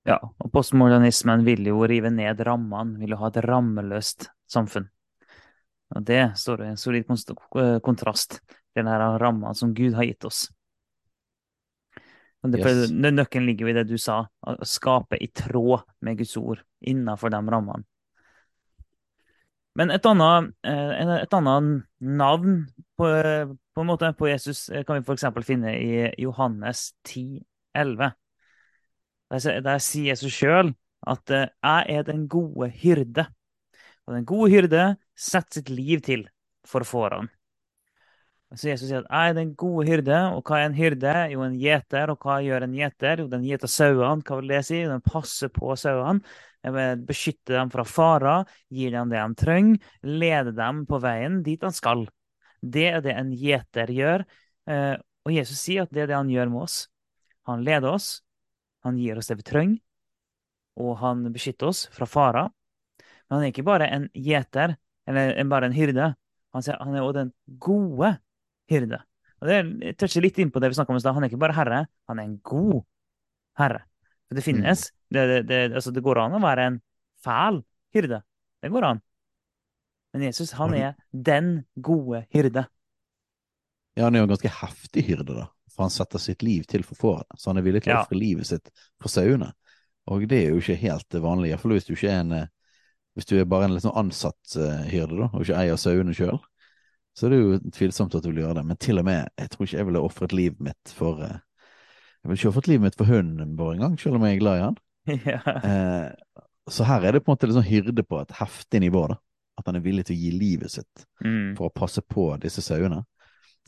[0.04, 4.90] Ja, og postmodernismen vil jo rive ned rammene, vil jo ha et rammeløst samfunn.
[5.94, 7.08] Og det står i en solid
[7.86, 10.48] kontrast til denne ramma som Gud har gitt oss.
[12.44, 12.92] Det, yes.
[12.92, 17.40] Nøkkelen ligger i det du sa, å skape i tråd med Guds ord innenfor de
[17.40, 17.86] rammene.
[19.80, 22.60] Men et annet, eh, et annet navn
[22.98, 25.26] på, på, en måte på Jesus eh, kan vi f.eks.
[25.48, 27.42] finne i Johannes 10,
[27.74, 28.12] 11.
[29.34, 30.76] Der, der sier Jesus sjøl
[31.10, 33.26] at eh, 'jeg er den gode hyrde'.
[34.06, 36.28] Og den gode hyrde setter sitt liv til
[36.68, 37.32] for fårene.
[38.54, 41.14] Så Jesus sier at 'jeg er den gode hyrde', og hva er en hyrde?
[41.32, 42.10] Jo, en gjeter.
[42.10, 43.20] Og hva gjør en gjeter?
[43.20, 44.22] Jo, den gjeter sauene.
[44.22, 44.84] Hva vil det si?
[44.84, 46.22] Den passer på sauene.
[46.64, 51.74] Beskytter dem fra farer, gir dem det de trenger, leder dem på veien dit han
[51.74, 52.08] skal.
[52.62, 54.24] Det er det en gjeter gjør.
[54.70, 56.88] Eh, og Jesus sier at det er det han gjør med oss.
[57.50, 58.22] Han leder oss,
[58.84, 59.80] han gir oss det vi trenger,
[60.80, 62.52] og han beskytter oss fra farer.
[63.28, 66.14] Men han er ikke bare en gjeter, eller bare en hyrde.
[66.54, 68.14] Han, sier, han er også den gode
[68.74, 69.00] hyrde.
[69.44, 71.16] Og det toucher litt inn på det vi snakka om i stad.
[71.18, 72.84] Han er ikke bare herre, han er en god
[73.60, 73.82] herre.
[74.30, 74.86] For det finnes.
[75.14, 76.78] Det, det, det, altså det går an å være en
[77.24, 77.60] fæl
[77.96, 78.22] hyrde.
[78.64, 79.02] Det går an.
[80.14, 82.68] Men Jesus, han er den gode hyrde.
[83.98, 85.48] Ja, han er jo en ganske heftig hyrde, da.
[85.74, 87.38] For han setter sitt liv til for fårene.
[87.38, 88.02] Så han er villig til å Ja.
[88.06, 88.70] ofre livet sitt
[89.02, 89.52] for sauene.
[90.08, 92.48] Og det er jo ikke helt vanlig, iallfall hvis du ikke er en eh,
[93.14, 96.40] Hvis du er bare en sånn ansatt eh, hyrde, da, og ikke eier sauene sjøl,
[97.14, 98.66] så er det jo tvilsomt at du vil gjøre det.
[98.66, 101.36] Men til og med, jeg tror ikke jeg ville ofret livet mitt for eh,
[102.24, 104.58] Jeg ville ikke ofret livet mitt for hunden vår engang, selv om jeg er glad
[104.58, 104.78] i han.
[105.34, 105.42] ja.
[105.60, 106.40] Eh,
[106.72, 109.18] så her er det på en måte sånn hyrde på et heftig nivå, da.
[109.60, 111.54] At han er villig til å gi livet sitt Mm.
[111.56, 113.04] for å passe på disse sauene.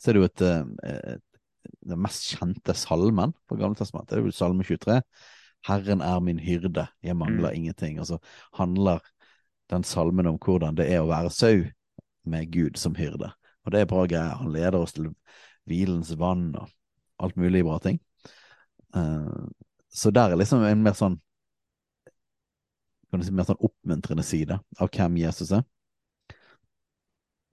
[0.00, 1.22] Så er det jo et, eh, et
[1.86, 4.16] den mest kjente salmen på Gamle testamentet.
[4.16, 5.00] Det er jo salme 23.
[5.66, 7.98] Herren er min hyrde, jeg mangler ingenting.
[8.00, 8.18] Og så
[8.58, 9.00] handler
[9.70, 11.64] den salmen om hvordan det er å være sau
[12.26, 13.30] med Gud som hyrde.
[13.66, 14.38] Og det er bra greier.
[14.40, 15.10] Han leder oss til
[15.66, 16.68] hvilens vann og
[17.22, 18.00] alt mulig bra ting.
[18.94, 19.46] Eh,
[19.88, 21.20] så der er liksom en mer sånn
[23.10, 25.62] kan du si, mer sånn oppmuntrende side av hvem Jesus er.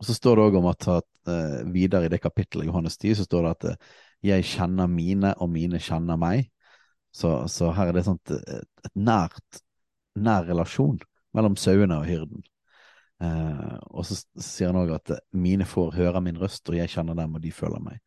[0.02, 3.22] Og så står det òg om at, at eh, videre i det kapittelet Johannes 10
[3.22, 3.92] så står det at eh,
[4.34, 6.50] jeg kjenner mine, og mine kjenner meg.
[7.14, 9.62] Så, så her er det sånt, et, et nært,
[10.20, 11.00] nær relasjon
[11.38, 12.44] mellom sauene og hyrden.
[13.24, 16.92] Eh, og så sier han òg at eh, mine får høre min røst, og jeg
[16.92, 18.02] kjenner dem, og de føler meg.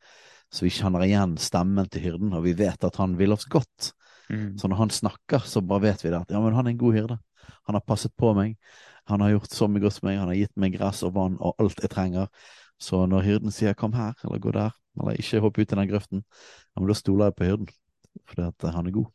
[0.53, 3.93] Så vi kjenner igjen stemmen til hyrden, og vi vet at han vil oss godt.
[4.31, 4.57] Mm.
[4.59, 6.83] Så når han snakker, så bare vet vi det at ja, men han er en
[6.83, 7.19] god hyrde.
[7.67, 8.57] Han har passet på meg.
[9.11, 10.19] Han har gjort så mye godt for meg.
[10.19, 12.31] Han har gitt meg gress og vann og alt jeg trenger.
[12.83, 15.89] Så når hyrden sier 'kom her', eller 'gå der', eller 'ikke hopp ut i den
[15.89, 16.23] grøften',
[16.75, 17.69] ja, men da stoler jeg på hyrden.
[18.27, 19.07] Fordi at eh, han er god.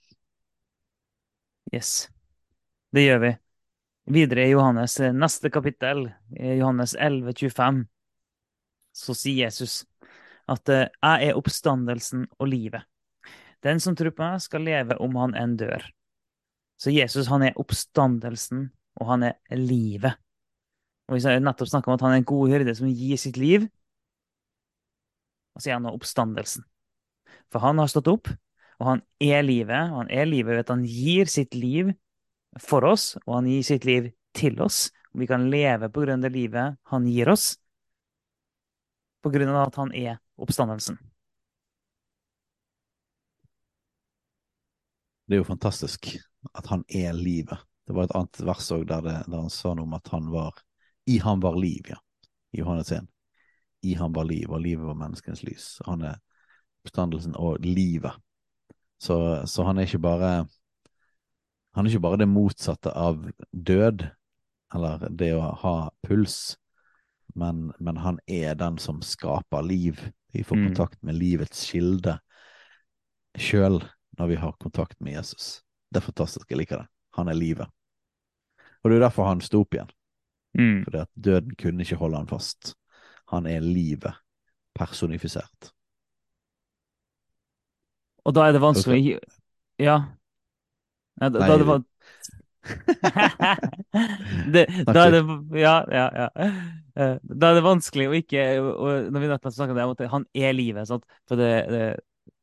[1.74, 2.10] Yes.
[2.94, 3.36] Det gjør vi.
[4.10, 7.84] Videre i Johannes eh, neste kapittel, Johannes 11, 25,
[8.98, 9.84] så sier Jesus
[10.50, 12.88] at eh, jeg er oppstandelsen og livet.
[13.62, 15.86] Den som tror på meg, skal leve om han enn dør.
[16.82, 20.18] Så Jesus han er oppstandelsen, og han er livet.
[21.08, 23.38] Og Vi har nettopp snakka om at han er en god hyrde som gir sitt
[23.38, 23.68] liv.
[25.54, 26.66] Og så er han oppstandelsen.
[27.54, 28.32] For han har stått opp,
[28.80, 29.92] og han er livet.
[29.92, 31.92] Og han er livet ved at han gir sitt liv
[32.60, 34.90] for oss, og han gir sitt liv til oss.
[35.14, 37.56] Og vi kan leve på grunn av det livet han gir oss,
[39.22, 40.98] på grunn av at han er oppstandelsen.
[45.28, 46.10] Det er jo fantastisk
[46.58, 47.60] at han er livet.
[47.88, 50.58] Det var et annet vers òg der, der han sa noe om at han var
[51.08, 51.98] I han var liv, ja.
[52.52, 53.08] I Johannes 1.
[53.88, 55.68] I han var liv, og livet var menneskenes lys.
[55.86, 56.20] Han er
[56.84, 58.14] oppstandelsen og livet.
[59.02, 59.18] Så,
[59.50, 60.32] så han er ikke bare
[61.74, 64.04] Han er ikke bare det motsatte av død,
[64.76, 66.58] eller det å ha puls,
[67.36, 70.00] men, men han er den som skaper liv.
[70.34, 70.66] Vi får Mm.
[70.68, 72.20] kontakt med livets kilde
[73.38, 73.82] sjøl
[74.20, 75.62] når vi har kontakt med Jesus.
[75.92, 76.88] Det er fantastisk, jeg liker det.
[77.16, 77.68] Han er livet.
[78.84, 79.90] Og det er derfor han sto opp igjen,
[80.58, 80.84] Mm.
[80.84, 82.76] fordi at døden kunne ikke holde han fast.
[83.28, 84.14] Han er livet
[84.76, 85.72] personifisert.
[88.26, 89.20] Og da er det vanskelig å
[89.80, 90.00] Ja.
[91.22, 91.82] Ja da, da det var
[94.54, 95.22] det, da er det
[95.58, 96.28] Ja, ja, ja.
[96.94, 100.28] Eh, Da er det vanskelig å ikke og Når vi nettopp snakka om at han
[100.38, 101.08] er livet, sant?
[101.30, 101.86] For det, det,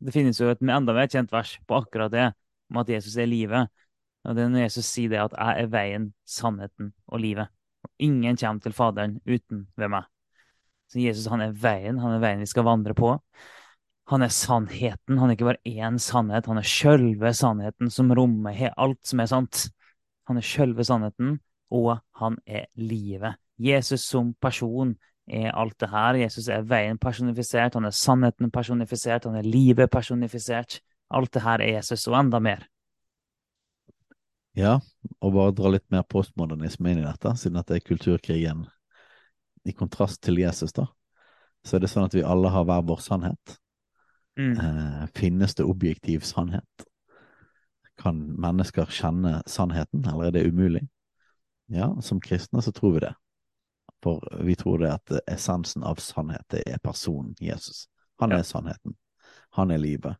[0.02, 2.26] det finnes jo et enda mer kjent vers på akkurat det,
[2.72, 3.70] om at Jesus er livet.
[4.26, 7.48] Og det er når Jesus sier det at 'jeg er veien, sannheten og livet'.
[7.84, 10.04] Og ingen kommer til Faderen uten ved meg.
[10.88, 13.14] Så Jesus han er veien, han er veien vi skal vandre på.
[14.08, 15.18] Han er sannheten.
[15.18, 19.28] Han er ikke bare én sannhet, han er sjølve sannheten som rommer alt som er
[19.28, 19.66] sant.
[20.28, 21.38] Han er sjølve sannheten,
[21.72, 23.36] og han er livet.
[23.58, 24.94] Jesus som person
[25.28, 26.20] er alt det her.
[26.22, 30.80] Jesus er veien personifisert, han er sannheten personifisert, han er livet personifisert.
[31.10, 32.66] Alt det her er Jesus, og enda mer.
[34.58, 34.78] Ja,
[35.22, 38.66] og bare dra litt mer postmodernisme inn i dette, siden at det er kulturkrigen
[39.68, 40.88] i kontrast til Jesus, da.
[41.64, 43.58] Så er det sånn at vi alle har hver vår sannhet.
[44.38, 44.58] Mm.
[44.60, 46.84] Eh, finnes det objektiv sannhet?
[47.98, 50.84] Kan mennesker kjenne sannheten, eller er det umulig?
[51.66, 53.14] Ja, som kristne så tror vi det.
[54.02, 57.88] For vi tror det at essensen av sannhet, er personen Jesus.
[58.20, 58.38] Han Ja.
[58.38, 58.96] er sannheten.
[59.50, 60.16] Han er livet.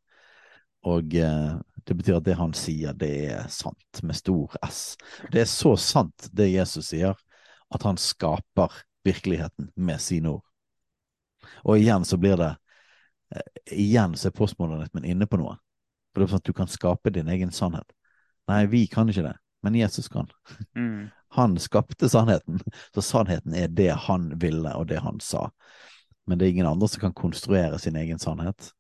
[0.82, 4.96] Og eh, det betyr at det han sier, det er sant, med stor S.
[5.32, 7.14] Det er så sant, det Jesus sier,
[7.70, 8.72] at han skaper
[9.04, 10.44] virkeligheten med sine ord.
[11.64, 12.56] Og igjen så blir det
[13.70, 15.56] Igjen så er postmodernismen inne på noe.
[16.12, 17.92] For det er sånn at du kan skape din egen sannhet.
[18.48, 20.30] Nei, vi kan ikke det, men Jesus kan.
[20.76, 21.08] Mm.
[21.36, 22.62] Han skapte sannheten,
[22.94, 25.50] så sannheten er det han ville og det han sa.
[26.24, 28.70] men det er ingen andre som kan konstruere sin egen sannhet.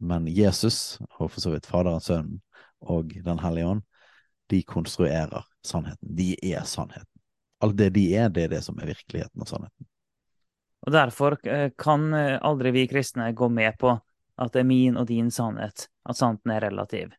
[0.00, 2.40] Men Jesus, og for så vidt Faderen, Sønnen
[2.80, 3.82] og Den hellige ånd,
[4.48, 6.16] de konstruerer sannheten.
[6.16, 7.20] De er sannheten.
[7.60, 9.86] Alt det de er, det er det som er virkeligheten og sannheten.
[10.86, 13.94] Og Derfor eh, kan eh, aldri vi kristne gå med på
[14.38, 17.16] at det er min og din sannhet, at sannheten er relativ.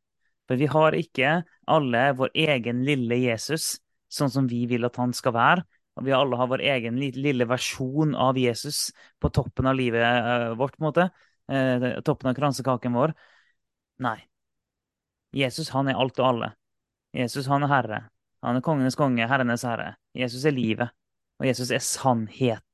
[0.47, 1.33] For vi har ikke
[1.69, 3.75] alle vår egen lille Jesus,
[4.09, 5.65] sånn som vi vil at han skal være.
[5.99, 8.87] Og vi alle har vår egen lille versjon av Jesus
[9.19, 11.09] på toppen av livet eh, vårt, på en måte.
[12.05, 13.11] Toppen av kransekaken vår.
[14.05, 14.19] Nei.
[15.33, 16.51] Jesus, han er alt og alle.
[17.17, 17.99] Jesus, han er herre.
[18.45, 19.95] Han er kongenes konge, herrenes herre.
[20.15, 20.93] Jesus er livet.
[21.41, 22.68] Og Jesus er sannheten.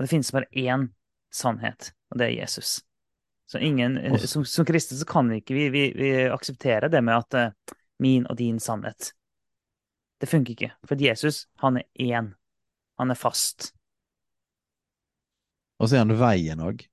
[0.00, 0.86] Og det finnes bare én
[1.28, 2.78] sannhet, og det er Jesus.
[3.44, 7.36] Så ingen, som, som kristne så kan ikke vi, vi, vi akseptere det med at
[7.36, 9.10] uh, min og din sannhet
[10.20, 10.70] Det funker ikke.
[10.88, 12.30] For Jesus, han er én.
[12.96, 13.74] Han er fast.
[15.80, 16.86] Og så er han veien òg.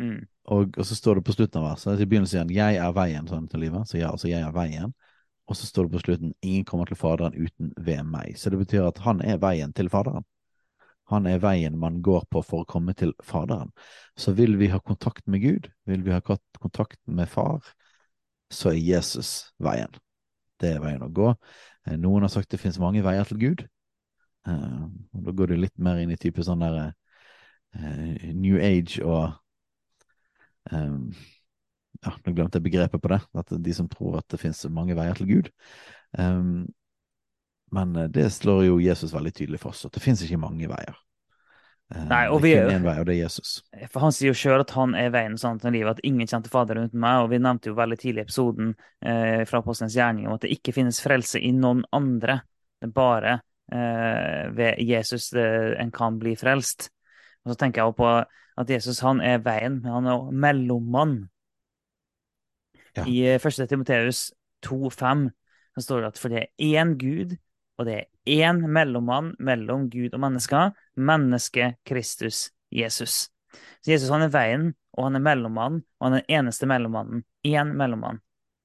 [0.00, 0.26] Mm.
[0.52, 2.92] Og, og, så står det på slutten av verset, i begynnelsen sier han 'jeg er
[2.96, 3.88] veien' sånn til livet.
[3.88, 4.92] Så ja, altså 'jeg er veien'.
[5.48, 8.36] Og så står det på slutten 'ingen kommer til Faderen uten ved meg'.
[8.36, 10.24] Så det betyr at han er veien til Faderen.
[11.12, 13.72] Han er veien man går på for å komme til Faderen.
[14.18, 17.60] Så vil vi ha kontakt med Gud, vil vi ha kontakt med Far,
[18.52, 19.92] så er Jesus veien.
[20.60, 21.32] Det er veien å gå.
[21.86, 23.66] Eh, noen har sagt det finnes mange veier til Gud.
[24.42, 26.78] Uh, Da går du litt mer inn i type sånn der
[27.78, 29.38] uh, New Age og
[30.72, 33.18] ja, Nå glemte jeg begrepet på det.
[33.38, 35.50] At de som tror at det finnes mange veier til Gud.
[36.18, 36.70] Um,
[37.72, 40.98] men eh, det slår jo Jesus veldig tydelig fast, at det finnes ikke mange veier.
[41.92, 43.54] Um, Nei, og det er kun én vei, og det er Jesus.
[43.92, 46.52] For Han sier jo sjøl at han er veien sånn til livet, at ingen kjente
[46.52, 47.24] Faderen uten meg.
[47.24, 48.70] Og vi nevnte jo veldig tidlig i episoden
[49.04, 52.38] eh, fra Apostelens gjerning om at det ikke finnes frelse i noen andre.
[52.80, 53.34] Det er bare
[53.72, 56.88] eh, ved Jesus eh, en kan bli frelst.
[57.44, 58.14] Og så tenker jeg på
[58.62, 61.16] at Jesus han er veien, men han er mellommann.
[62.96, 63.04] Ja.
[63.04, 63.46] I 1.
[63.52, 64.30] Eh, Timoteus
[64.66, 65.28] 2,5
[65.80, 67.36] står det at for det er én Gud,
[67.78, 73.30] og det er én mellommann mellom Gud og mennesker, mennesket Kristus Jesus.
[73.82, 77.24] Så Jesus han er veien, og han er mellommann, og han er den eneste mellommannen.
[77.46, 78.20] Én mellommann.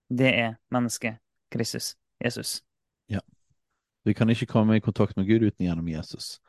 [0.10, 1.18] Det er mennesket
[1.52, 2.62] Kristus Jesus.
[3.10, 3.20] Ja.
[4.06, 6.40] Vi kan ikke komme i kontakt med Gud uten gjennom Jesus.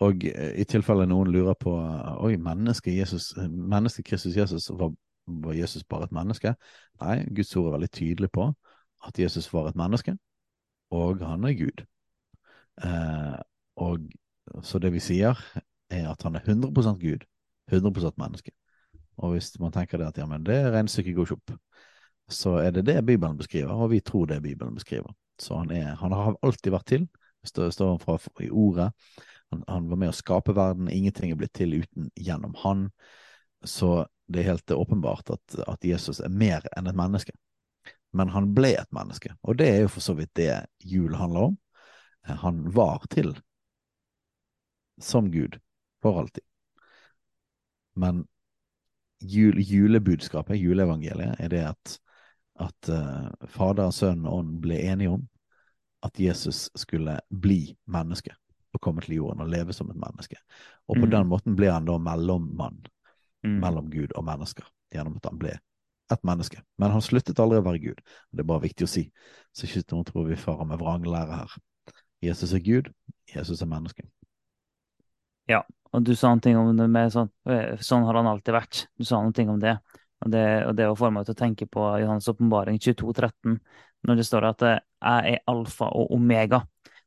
[0.00, 1.72] Og eh, i tilfelle noen lurer på
[2.18, 4.92] oi, mennesket Jesus, menneske Kristus Jesus, var,
[5.26, 6.54] var, Jesus bare et menneske?
[7.02, 8.50] Nei, Guds ord er veldig tydelig på
[9.06, 10.16] at Jesus var et menneske,
[10.90, 11.84] og han er Gud.
[12.80, 13.38] Eh,
[13.76, 13.98] og
[14.62, 15.38] Så det vi sier,
[15.90, 17.24] er at han er 100% Gud,
[17.72, 18.52] 100% menneske.
[19.16, 21.54] Og hvis man tenker det at ja, men det regnestykket går ikke opp,
[22.32, 25.12] så er det det Bibelen beskriver, og vi tror det Bibelen beskriver.
[25.40, 27.06] Så han, er, han har alltid vært til.
[27.44, 28.90] Står, han fra, i ordet.
[29.50, 30.90] Han, han, var med å skape verden.
[30.92, 32.90] Ingenting er blitt til uten gjennom han.
[33.64, 37.34] Så det er helt åpenbart at, at Jesus er mer enn et menneske.
[38.12, 40.50] Men han ble et menneske, og det er jo for så vidt det
[40.84, 41.54] jul handler om.
[42.22, 43.34] Han var til
[45.02, 45.58] som Gud
[46.02, 46.44] for alltid.
[47.94, 48.26] Men
[49.20, 51.98] jul, julebudskapet, juleevangeliet, er det at,
[52.60, 55.26] at uh, Fader, Sønn og Ånd ble enige om
[56.02, 58.34] at Jesus skulle bli menneske
[58.72, 60.38] og komme til jorden og leve som et menneske.
[60.88, 61.10] Og på mm.
[61.12, 62.80] den måten ble han da mellommann
[63.44, 63.58] mm.
[63.62, 65.52] mellom Gud og mennesker, gjennom at han ble
[66.12, 66.62] et menneske.
[66.80, 68.00] Men han sluttet aldri å være Gud.
[68.32, 69.04] Det er bare viktig å si,
[69.52, 71.54] så ikke noen tror vi farer med vranglære her.
[72.22, 72.90] Jesus er Gud,
[73.34, 74.06] Jesus er menneske.
[75.50, 75.62] Ja,
[75.92, 78.84] og du sa noen ting om det med sånn eh, Sånn har han alltid vært.
[78.96, 79.74] Du sa noen ting om det.
[80.22, 83.56] Og det, og det får meg til å tenke på Johannes' åpenbaring 13,
[84.06, 86.62] når det står at eh, jeg er alfa og omega,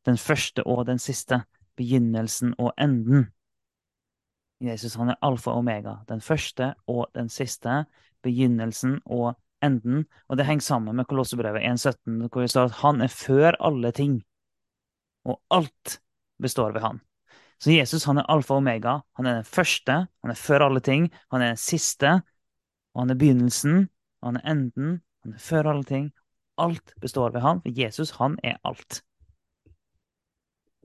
[0.06, 1.46] den første og den siste
[1.80, 3.30] begynnelsen og enden.
[4.64, 7.86] Jesus han er alfa og omega, den første og den siste,
[8.24, 10.06] begynnelsen og enden.
[10.30, 13.92] Og det henger sammen med Kolossebrevet 1,17, hvor det står at han er før alle
[13.96, 14.20] ting.
[15.26, 16.00] Og alt
[16.42, 17.02] består ved han.
[17.60, 19.00] Så Jesus han er alfa og omega.
[19.18, 21.08] Han er den første, han er før alle ting.
[21.32, 22.20] Han er den siste,
[22.94, 23.88] og han er begynnelsen,
[24.24, 25.00] han er enden.
[25.24, 26.12] Han er før alle ting.
[26.62, 29.02] Alt består ved han, for Jesus han er alt.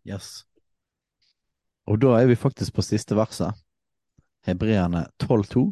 [0.09, 0.47] Yes.
[1.87, 3.55] Og da er vi faktisk på siste verset,
[4.47, 5.63] Hebreerne 12,2,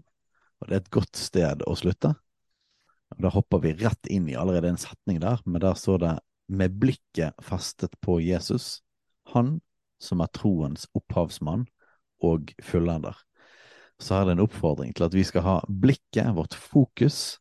[0.58, 2.12] og det er et godt sted å slutte.
[3.14, 6.14] Og Da hopper vi rett inn i allerede en setning der, men der står det
[6.48, 8.80] med blikket festet på Jesus,
[9.32, 9.58] han
[10.00, 11.66] som er troens opphavsmann
[12.24, 13.16] og fullender.
[13.98, 17.38] Så er det en oppfordring til at vi skal ha blikket, vårt fokus,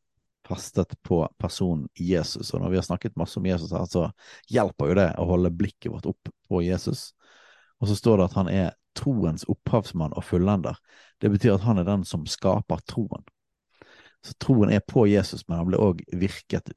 [0.48, 2.54] festet på personen Jesus.
[2.54, 4.08] Og når vi har snakket masse om Jesus her, så
[4.50, 7.12] hjelper jo det å holde blikket vårt opp på Jesus.
[7.82, 10.80] Og så står det at han er troens opphavsmann og fullender.
[11.22, 13.26] Det betyr at han er den som skaper troen.
[14.26, 16.72] Så troen er på Jesus, men han ble òg virket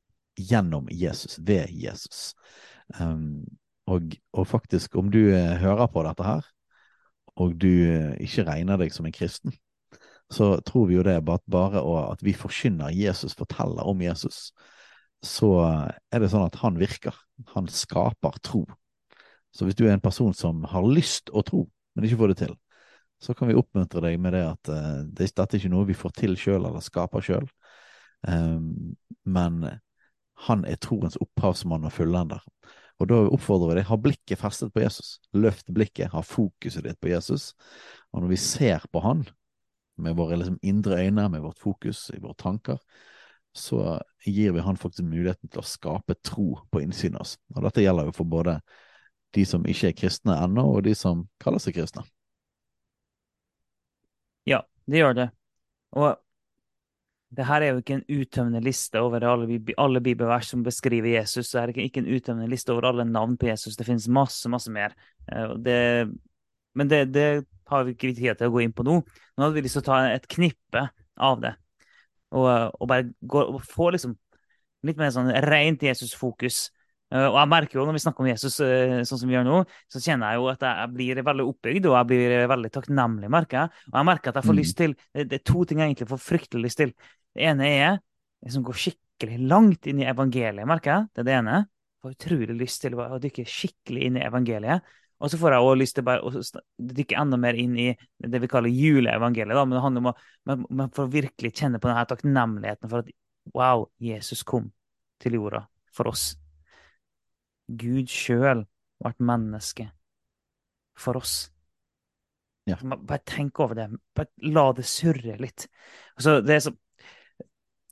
[0.48, 2.32] gjennom Jesus, ved Jesus.
[2.98, 3.44] Um,
[3.90, 6.46] og, og, faktisk, om du eh, hører på dette her,
[7.40, 9.54] og du eh, ikke regner deg som en kristen,
[10.30, 11.82] så tror vi jo det at bare
[12.12, 14.52] at vi forkynner Jesus, forteller om Jesus,
[15.26, 15.50] så
[16.12, 17.16] er det sånn at han virker.
[17.56, 18.62] Han skaper tro.
[19.50, 21.64] Så hvis du er en person som har lyst å tro,
[21.94, 22.54] men ikke får det til,
[23.20, 26.14] så kan vi oppmuntre deg med det at uh, dette er ikke noe vi får
[26.16, 27.48] til sjøl eller skaper sjøl,
[28.24, 28.94] um,
[29.28, 29.60] men
[30.46, 32.44] han er troens opphavsmann og fullender.
[33.00, 35.14] Og da oppfordrer vi deg, ha blikket festet på Jesus.
[35.32, 37.54] Løft blikket, ha fokuset ditt på Jesus.
[38.12, 39.24] Og når vi ser på han,
[40.00, 42.78] med våre liksom, indre øyne, med vårt fokus i våre tanker,
[43.56, 47.34] så gir vi han faktisk muligheten til å skape tro på innsiden av oss.
[47.56, 48.60] Og dette gjelder jo for både
[49.36, 52.04] de som ikke er kristne ennå, og de som kaller seg kristne.
[54.48, 55.28] Ja, det gjør det.
[55.98, 56.14] Og
[57.36, 61.52] det her er jo ikke en uttømmende liste over alle, alle bibelvers som beskriver Jesus.
[61.52, 63.76] Det er ikke en uttømmende liste over alle navn på Jesus.
[63.78, 64.96] Det finnes masse, masse mer.
[65.30, 65.76] Eh, det,
[66.74, 67.28] men det, det
[67.70, 68.98] har vi ikke tid til å gå inn på nå.
[69.04, 70.88] Nå hadde vi lyst til å ta et knippe
[71.20, 71.54] av det.
[72.34, 74.18] Og, og bare gå, og få liksom
[74.86, 76.66] litt mer sånn rent Jesus-fokus.
[77.10, 79.46] Uh, og jeg merker jo når vi snakker om Jesus uh, sånn som vi gjør
[79.48, 83.30] nå, så kjenner jeg jo at jeg blir veldig oppbygd og jeg blir veldig takknemlig.
[83.34, 83.86] merker jeg.
[83.90, 84.60] Og jeg merker at jeg får mm.
[84.62, 86.94] lyst til det, er to ting jeg egentlig får fryktelig lyst til.
[87.36, 87.98] Det ene er
[88.44, 91.10] liksom gå skikkelig langt inn i evangeliet, merker jeg.
[91.14, 91.58] Det er det ene.
[91.60, 94.90] Jeg får utrolig lyst til å dykke skikkelig inn i evangeliet.
[95.20, 96.30] Og så får jeg også lyst til bare å
[96.96, 97.90] dykke enda mer inn i
[98.24, 99.52] det vi kaller juleevangeliet.
[99.52, 99.64] Da.
[99.66, 103.10] Men det handler om å man får virkelig kjenne på denne takknemligheten for at
[103.52, 104.70] wow, Jesus kom
[105.20, 106.32] til jorda for oss.
[107.68, 108.64] Gud sjøl
[109.00, 109.90] ble menneske
[110.98, 111.50] for oss.
[112.68, 112.78] Ja.
[112.80, 113.88] Bare tenk over det.
[114.16, 115.66] Bare la det surre litt.
[116.16, 116.74] Altså, det er så,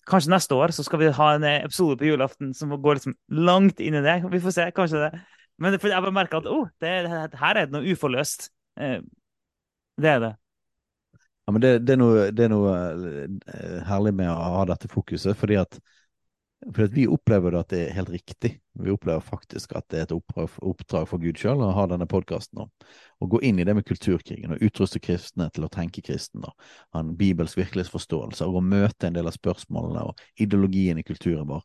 [0.09, 3.17] kanskje neste år så skal vi ha en episode på julaften som går liksom
[3.49, 4.21] langt inn i det.
[4.33, 4.71] Vi får se.
[4.77, 5.13] Kanskje det
[5.59, 8.47] men jeg bare merker at oh, det, det, her er det noe uforløst.
[8.79, 9.01] Eh,
[9.99, 10.35] det er det.
[11.19, 12.75] Ja, men det, det, er noe, det, er noe,
[13.51, 15.81] eh, herlig med å ha dette fokuset, fordi at,
[16.67, 18.51] at, vi opplever at det er helt riktig.
[18.79, 22.65] Vi opplever faktisk at det er et oppdrag, for Gud sjøl å ha denne podkasten.
[22.65, 26.43] Og gå inn i det med kulturkrigen og utruste kristne til å tenke kristen.
[26.45, 26.53] Da.
[26.95, 31.49] Ha en bibelsk virkelighetsforståelse og å møte en del av spørsmålene og ideologien i kulturen
[31.51, 31.65] vår.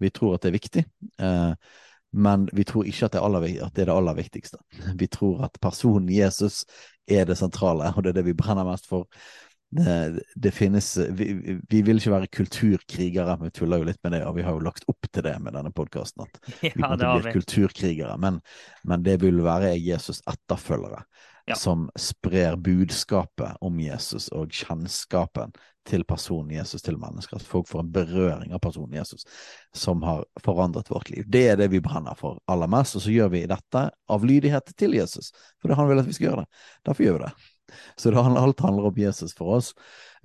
[0.00, 0.86] Vi tror at det er viktig.
[1.24, 1.80] Eh,
[2.14, 4.60] men vi tror ikke at det, aller, at det, er det aller viktigste.
[4.94, 6.62] Vi tror at personen Jesus
[7.10, 9.08] er det sentrale, og det er det vi brenner mest for.
[9.74, 10.86] Det, det finnes
[11.18, 14.54] vi, vi, vil ikke være kulturkrigere, vi tuller jo litt med det, og vi har
[14.54, 16.26] jo lagt opp til det med denne podkasten.
[16.28, 18.14] At vi ja, til bli kulturkrigere.
[18.22, 18.38] Men,
[18.86, 21.02] men, det vil være Jesus etterfølgere
[21.46, 21.58] ja.
[21.58, 25.54] som sprer budskapet om Jesus og kjennskapen
[25.84, 27.36] til personen Jesus til mennesker.
[27.36, 29.26] At folk får en berøring av personen Jesus
[29.76, 31.26] som har forandret vårt liv.
[31.28, 34.72] Det er det vi brenner for aller mest, og så gjør vi dette av lydighet
[34.78, 35.32] til Jesus.
[35.60, 36.64] For det han vil at vi skal gjøre det.
[36.88, 37.34] Derfor gjør vi det.
[37.96, 39.72] Så det alt handler om Jesus for oss.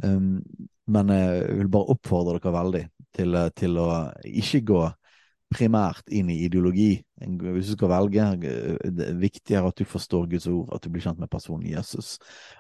[0.04, 0.42] Um,
[0.90, 2.86] men jeg vil bare oppfordre dere veldig
[3.16, 3.90] til, til å
[4.26, 4.86] ikke gå
[5.50, 6.92] primært inn i ideologi.
[7.18, 8.26] Hvis du skal velge,
[8.86, 12.18] det er viktigere at du forstår Guds ord, at du blir kjent med personen Jesus.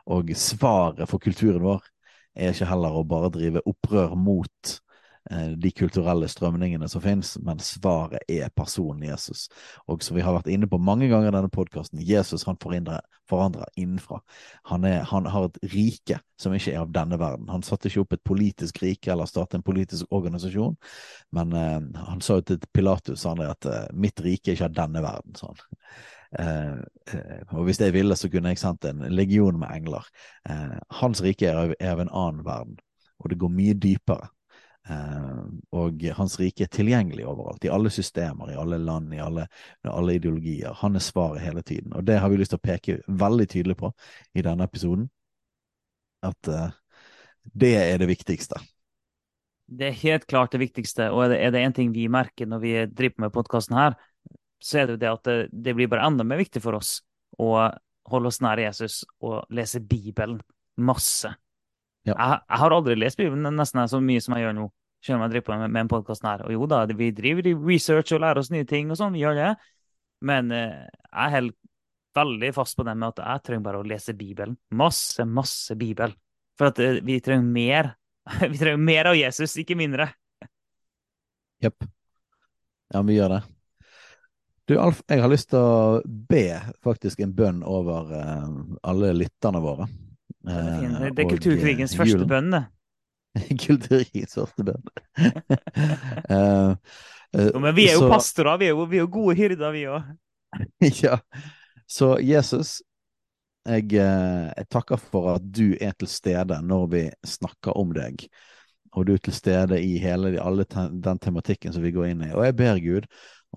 [0.10, 1.86] Og svaret for kulturen vår
[2.38, 4.89] er ikke heller å bare drive opprør mot Eh,
[5.30, 9.44] de kulturelle strømningene som finnes, men svaret er personen Jesus.
[9.86, 13.04] Og som vi har vært inne på mange ganger i denne podkasten, Jesus han forandrer,
[13.30, 14.20] forandrer innenfra.
[14.72, 17.50] Han, er, han, har et rike som ikke er av denne verden.
[17.52, 20.78] Han satte ikke opp et politisk rike eller startet en politisk organisasjon,
[21.36, 21.78] men eh,
[22.10, 25.38] han sa jo til Pilatus han, at uh, 'mitt rike er ikke av denne verden',
[25.38, 25.62] sånn.
[26.40, 26.82] Eh,
[27.58, 30.06] og hvis jeg ville, så kunne jeg sendt en legion med engler.
[31.02, 32.78] hans rike er av, er av en annen verden,
[33.20, 34.30] og det går mye dypere.
[34.90, 35.44] Uh,
[35.76, 39.46] og hans rike er tilgjengelig overalt, i alle systemer, i alle land, i alle,
[39.84, 40.74] alle, ideologier.
[40.82, 41.94] Han er svaret hele tiden.
[41.94, 43.92] Og det har vi lyst til å peke veldig tydelig på
[44.34, 45.10] i denne episoden.
[46.26, 46.70] At uh,
[47.54, 48.62] det er det viktigste.
[49.70, 52.72] Det er helt klart det viktigste, og er det én ting vi merker når vi
[52.90, 54.00] driver med podkasten her,
[54.60, 57.00] så er det det at det, blir bare enda mer viktig for oss
[57.38, 57.70] å
[58.10, 60.42] holde oss nær Jesus og lese Bibelen
[60.82, 61.32] masse.
[62.08, 62.14] Ja.
[62.14, 64.68] Jeg, jeg, har aldri lest Bibelen nesten så mye som jeg gjør nå.
[65.06, 66.44] Selv om jeg driver på med, med en podkast her.
[66.48, 69.24] Og jo da, vi driver i research og lærer oss nye ting og sånn, vi
[69.24, 69.52] gjør det.
[70.28, 71.56] Men eh, jeg holder
[72.20, 74.58] veldig fast på det med at jeg trenger bare å lese Bibelen.
[74.76, 76.16] Masse, masse Bibel.
[76.60, 77.94] For at eh, vi trenger mer.
[78.52, 80.10] vi trenger mer av Jesus, ikke mindre.
[81.64, 81.88] Jepp.
[82.90, 83.42] Ja, vi gjør det.
[84.70, 88.52] Du, Alf, jeg har lyst til å be faktisk en bønn over eh,
[88.92, 89.88] alle lytterne våre.
[90.50, 90.84] Det er.
[90.90, 92.64] Eh, det er kulturkrigens eh, første bønn, det.
[93.68, 94.92] Kulturkrigens første bønn.
[96.30, 96.74] uh,
[97.38, 99.38] uh, Jo, men vi er jo så- pastorer, vi er jo, vi er jo gode
[99.38, 100.14] hyrder, vi òg.
[101.06, 101.20] ja.
[101.90, 102.80] Så Jesus,
[103.66, 108.26] jeg, eh, jeg takker for at du er til stede når vi snakker om deg.
[108.98, 112.32] Og du er til stede i hele alle den tematikken som vi går inn i.
[112.34, 113.06] Og jeg ber Gud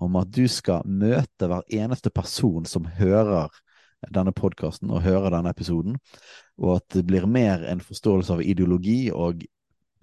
[0.01, 3.53] om at du skal møte hver eneste person som hører
[4.13, 5.97] denne podkasten og hører denne episoden,
[6.57, 9.43] og at det blir mer en forståelse av ideologi og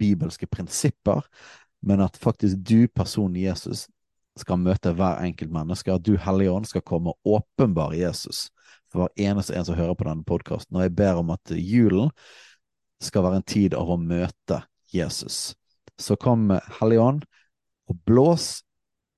[0.01, 1.25] bibelske prinsipper,
[1.81, 3.87] men at faktisk du, personen Jesus,
[4.39, 8.47] skal møte hver enkelt menneske, at du, Hellige Ånd, skal komme og åpenbare Jesus
[8.91, 10.77] for hver eneste en som hører på denne podkasten.
[10.77, 12.11] Og jeg ber om at julen
[13.03, 14.61] skal være en tid av å møte
[14.93, 15.53] Jesus.
[15.99, 16.49] Så kom
[16.79, 17.25] Hellige Ånd
[17.91, 18.61] og blås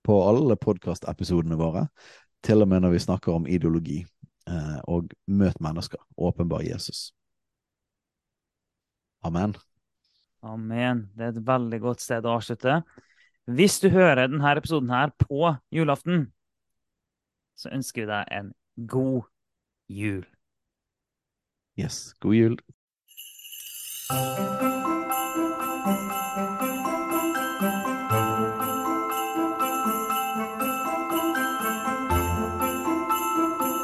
[0.03, 1.87] på alle podkastepisodene våre,
[2.43, 4.01] til og med når vi snakker om ideologi.
[4.49, 6.01] Eh, og møt mennesker.
[6.17, 7.13] Åpenbar Jesus.
[9.23, 9.55] Amen.
[10.43, 11.09] Amen.
[11.15, 12.81] Det er et veldig godt sted å avslutte.
[13.47, 16.27] Hvis du hører denne episoden her på julaften,
[17.55, 18.53] så ønsker vi deg en
[18.87, 19.29] god
[19.87, 20.23] jul.
[21.79, 22.13] Yes.
[22.19, 22.59] God jul.